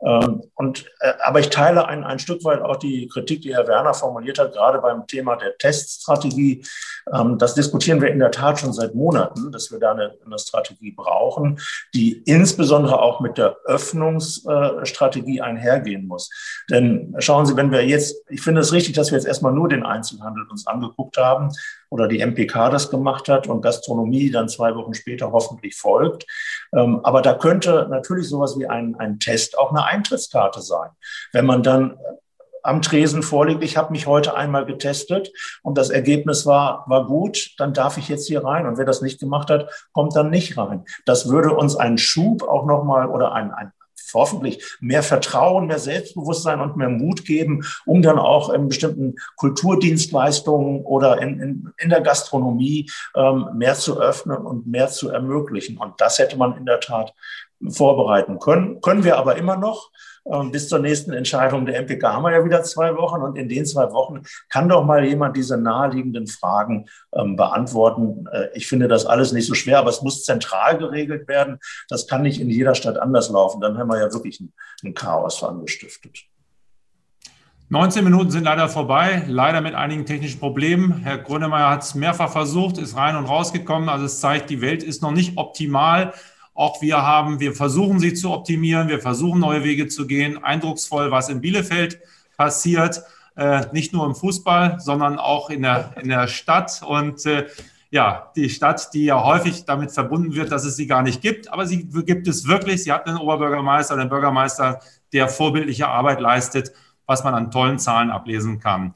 Ähm, 0.06 0.44
und, 0.56 0.86
äh, 1.00 1.14
aber 1.24 1.40
ich 1.40 1.50
teile 1.50 1.88
ein, 1.88 2.04
ein 2.04 2.20
Stück 2.20 2.44
weit 2.44 2.62
auch 2.62 2.76
die 2.76 3.08
Kritik, 3.08 3.42
die 3.42 3.56
Herr 3.56 3.68
Werner 3.68 3.94
formuliert 3.94 4.38
hat, 4.38 4.54
gerade 4.54 4.80
beim 4.80 5.08
Thema 5.08 5.38
der 5.38 5.58
Teststrategie. 5.58 6.66
Ähm, 7.14 7.38
das 7.38 7.56
diskutieren 7.56 8.02
wir 8.02 8.10
in 8.10 8.20
der 8.20 8.32
Tat 8.32 8.60
schon 8.60 8.74
seit 8.74 8.96
Monaten, 8.96 9.52
dass 9.54 9.72
wir 9.72 9.80
da 9.80 9.92
eine, 9.92 10.14
eine 10.26 10.40
Strategie 10.40 10.92
brauchen, 10.92 11.60
die 11.94 12.22
insbesondere 12.26 13.02
auch 13.02 13.22
mit 13.22 13.38
der 13.38 13.56
Öffnungsstrategie 13.66 15.42
einhergehen 15.42 16.06
muss. 16.06 16.30
Denn 16.70 17.16
schauen 17.20 17.46
Sie, 17.46 17.56
wenn 17.56 17.72
wir 17.72 17.86
jetzt, 17.86 18.18
ich 18.30 18.42
finde 18.42 18.60
es 18.60 18.74
richtig, 18.74 18.96
dass 18.96 19.12
wir 19.12 19.18
jetzt 19.18 19.28
erstmal 19.28 19.54
nur 19.54 19.70
den 19.70 19.86
Einzelhandel 19.86 20.44
uns 20.50 20.68
angeguckt 20.68 21.18
haben 21.18 21.50
oder 21.94 22.08
die 22.08 22.26
MPK 22.26 22.72
das 22.72 22.90
gemacht 22.90 23.30
hat 23.30 23.46
und 23.46 23.62
Gastronomie 23.62 24.32
dann 24.32 24.50
zwei 24.50 24.74
Wochen 24.76 24.96
später 24.96 25.32
hoffentlich 25.32 25.76
folgt. 25.76 26.26
Ähm, 26.76 27.02
aber 27.04 27.22
da 27.22 27.36
könnte 27.36 27.86
natürlich 27.88 28.28
sowas 28.28 28.58
wie 28.58 28.66
ein, 28.66 28.96
ein 28.96 29.20
Test 29.20 29.60
auch 29.60 29.70
eine 29.70 29.86
Eintrittskarte 29.86 30.62
sein. 30.62 30.90
Wenn 31.34 31.46
man 31.46 31.62
dann 31.62 32.00
am 32.64 32.82
Tresen 32.82 33.22
vorliegt, 33.22 33.64
ich 33.64 33.78
habe 33.78 33.92
mich 33.92 34.08
heute 34.08 34.36
einmal 34.36 34.66
getestet 34.66 35.32
und 35.62 35.78
das 35.78 35.92
Ergebnis 35.92 36.48
war, 36.48 36.84
war 36.88 37.06
gut, 37.06 37.52
dann 37.60 37.74
darf 37.76 38.00
ich 38.00 38.10
jetzt 38.10 38.28
hier 38.28 38.44
rein. 38.44 38.66
Und 38.66 38.80
wer 38.80 38.86
das 38.86 39.04
nicht 39.04 39.20
gemacht 39.20 39.52
hat, 39.52 39.70
kommt 39.92 40.16
dann 40.16 40.32
nicht 40.32 40.58
rein. 40.58 40.86
Das 41.06 41.30
würde 41.30 41.54
uns 41.54 41.76
einen 41.76 42.00
Schub 42.00 42.42
auch 42.42 42.66
nochmal 42.66 43.08
oder 43.08 43.34
ein, 43.34 43.52
ein, 43.52 43.72
hoffentlich 44.14 44.78
mehr 44.80 45.04
Vertrauen, 45.04 45.68
mehr 45.68 45.80
Selbstbewusstsein 45.80 46.60
und 46.62 46.78
mehr 46.78 46.90
Mut 46.90 47.26
geben, 47.26 47.66
um 47.86 48.02
dann 48.02 48.20
auch 48.20 48.50
in 48.50 48.68
bestimmten 48.68 49.16
Kulturdienstleistungen 49.36 50.82
oder 50.84 51.22
in, 51.22 51.40
in, 51.40 51.74
in 51.78 51.90
der 51.90 52.02
Gastronomie 52.02 52.90
ähm, 53.16 53.50
mehr 53.56 53.76
zu 53.76 54.00
öffnen 54.00 54.38
und 54.38 54.68
mehr 54.68 54.88
zu 54.90 55.10
ermöglichen. 55.10 55.78
Und 55.78 56.00
das 56.00 56.20
hätte 56.20 56.38
man 56.38 56.58
in 56.58 56.66
der 56.66 56.80
Tat 56.80 57.14
vorbereiten 57.70 58.40
können. 58.40 58.82
Können 58.82 59.04
wir 59.04 59.18
aber 59.18 59.36
immer 59.36 59.58
noch. 59.58 59.92
Ähm, 60.26 60.52
bis 60.52 60.70
zur 60.70 60.80
nächsten 60.80 61.12
Entscheidung 61.12 61.66
der 61.66 61.82
MPK 61.82 62.14
haben 62.14 62.24
wir 62.24 62.32
ja 62.32 62.46
wieder 62.46 62.64
zwei 62.64 62.96
Wochen 62.96 63.22
und 63.22 63.38
in 63.38 63.50
den 63.50 63.66
zwei 63.66 63.92
Wochen 63.92 64.22
kann 64.50 64.70
doch 64.70 64.86
mal 64.86 65.04
jemand 65.04 65.36
diese 65.36 65.58
naheliegenden 65.58 66.28
Fragen 66.28 66.88
ähm, 67.14 67.36
beantworten. 67.36 68.26
Äh, 68.32 68.48
ich 68.54 68.68
finde 68.68 68.88
das 68.88 69.06
alles 69.06 69.34
nicht 69.34 69.48
so 69.48 69.54
schwer, 69.54 69.80
aber 69.80 69.90
es 69.90 70.02
muss 70.02 70.24
zentral 70.24 70.78
geregelt 70.78 71.28
werden. 71.28 71.60
Das 71.90 72.08
kann 72.08 72.22
nicht 72.22 72.40
in 72.40 72.50
jeder 72.50 72.74
Stadt 72.74 72.98
anders 72.98 73.30
laufen. 73.30 73.60
Dann 73.60 73.78
haben 73.78 73.90
wir 73.90 74.00
ja 74.00 74.14
wirklich 74.14 74.40
ein, 74.40 74.54
ein 74.84 74.94
Chaos 74.94 75.44
angestiftet. 75.44 76.24
19 77.70 78.04
Minuten 78.04 78.30
sind 78.30 78.44
leider 78.44 78.70
vorbei, 78.70 79.24
leider 79.28 79.60
mit 79.60 79.74
einigen 79.74 80.06
technischen 80.06 80.40
Problemen. 80.40 81.00
Herr 81.00 81.18
Grönemeyer 81.18 81.72
hat 81.72 81.82
es 81.82 81.96
mehrfach 81.96 82.32
versucht, 82.32 82.78
ist 82.78 82.96
rein 82.96 83.16
und 83.16 83.26
rausgekommen. 83.26 83.90
Also 83.90 84.06
es 84.06 84.20
zeigt, 84.20 84.50
die 84.50 84.62
Welt 84.62 84.84
ist 84.84 85.02
noch 85.02 85.12
nicht 85.12 85.38
optimal. 85.38 86.14
Auch 86.54 86.82
wir 86.82 87.02
haben, 87.02 87.40
wir 87.40 87.54
versuchen 87.54 88.00
sie 88.00 88.14
zu 88.14 88.32
optimieren, 88.32 88.88
wir 88.88 89.00
versuchen 89.00 89.40
neue 89.40 89.64
Wege 89.64 89.88
zu 89.88 90.06
gehen. 90.06 90.44
Eindrucksvoll, 90.44 91.10
was 91.10 91.30
in 91.30 91.42
Bielefeld 91.42 92.00
passiert, 92.38 93.02
äh, 93.36 93.66
nicht 93.72 93.94
nur 93.94 94.06
im 94.06 94.14
Fußball, 94.14 94.80
sondern 94.80 95.18
auch 95.18 95.50
in 95.50 95.64
der, 95.64 95.96
in 96.00 96.10
der 96.10 96.28
Stadt. 96.28 96.84
Und 96.88 97.26
äh, 97.26 97.48
ja, 97.90 98.32
die 98.36 98.50
Stadt, 98.50 98.94
die 98.94 99.06
ja 99.06 99.24
häufig 99.24 99.66
damit 99.66 99.92
verbunden 99.92 100.36
wird, 100.36 100.52
dass 100.52 100.64
es 100.66 100.76
sie 100.76 100.88
gar 100.88 101.02
nicht 101.02 101.22
gibt, 101.22 101.52
aber 101.52 101.66
sie 101.66 101.86
gibt 101.88 102.28
es 102.28 102.48
wirklich. 102.48 102.84
Sie 102.84 102.92
hat 102.92 103.08
einen 103.08 103.18
Oberbürgermeister, 103.18 103.96
einen 103.96 104.10
Bürgermeister, 104.10 104.80
der 105.12 105.28
vorbildliche 105.28 105.88
Arbeit 105.88 106.20
leistet, 106.20 106.72
was 107.06 107.24
man 107.24 107.34
an 107.34 107.52
tollen 107.52 107.80
Zahlen 107.80 108.10
ablesen 108.10 108.60
kann. 108.60 108.94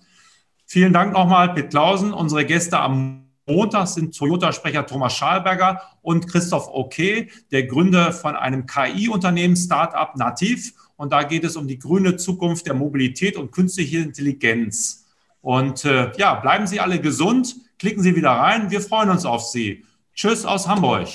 Vielen 0.65 0.93
Dank 0.93 1.13
nochmal, 1.13 1.53
Pitt 1.53 1.69
Klausen, 1.69 2.13
unsere 2.13 2.45
Gäste 2.45 2.79
am 2.79 3.26
Montag 3.47 3.87
sind 3.87 4.15
Toyota-Sprecher 4.15 4.85
Thomas 4.85 5.13
Schalberger 5.13 5.81
und 6.01 6.27
Christoph 6.27 6.67
Oke, 6.71 7.27
der 7.51 7.63
Gründer 7.63 8.11
von 8.11 8.35
einem 8.35 8.65
KI-Unternehmen, 8.65 9.55
Startup 9.55 10.15
Nativ. 10.17 10.73
Und 10.97 11.13
da 11.13 11.23
geht 11.23 11.45
es 11.45 11.55
um 11.55 11.67
die 11.67 11.79
grüne 11.79 12.17
Zukunft 12.17 12.67
der 12.67 12.73
Mobilität 12.73 13.37
und 13.37 13.51
künstliche 13.51 13.99
Intelligenz. 13.99 15.05
Und 15.41 15.85
äh, 15.85 16.11
ja, 16.17 16.35
bleiben 16.35 16.67
Sie 16.67 16.81
alle 16.81 16.99
gesund, 16.99 17.55
klicken 17.79 18.03
Sie 18.03 18.15
wieder 18.15 18.31
rein. 18.31 18.69
Wir 18.69 18.81
freuen 18.81 19.09
uns 19.09 19.25
auf 19.25 19.43
Sie. 19.43 19.85
Tschüss 20.13 20.45
aus 20.45 20.67
Hamburg. 20.67 21.07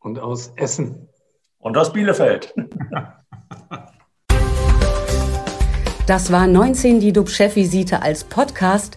Und 0.00 0.18
aus 0.18 0.52
Essen. 0.56 1.08
Und 1.58 1.78
aus 1.78 1.92
Bielefeld. 1.92 2.54
Das 6.06 6.32
war 6.32 6.48
19 6.48 6.98
die 6.98 7.12
DUB-Chefvisite 7.12 8.02
als 8.02 8.24
Podcast. 8.24 8.96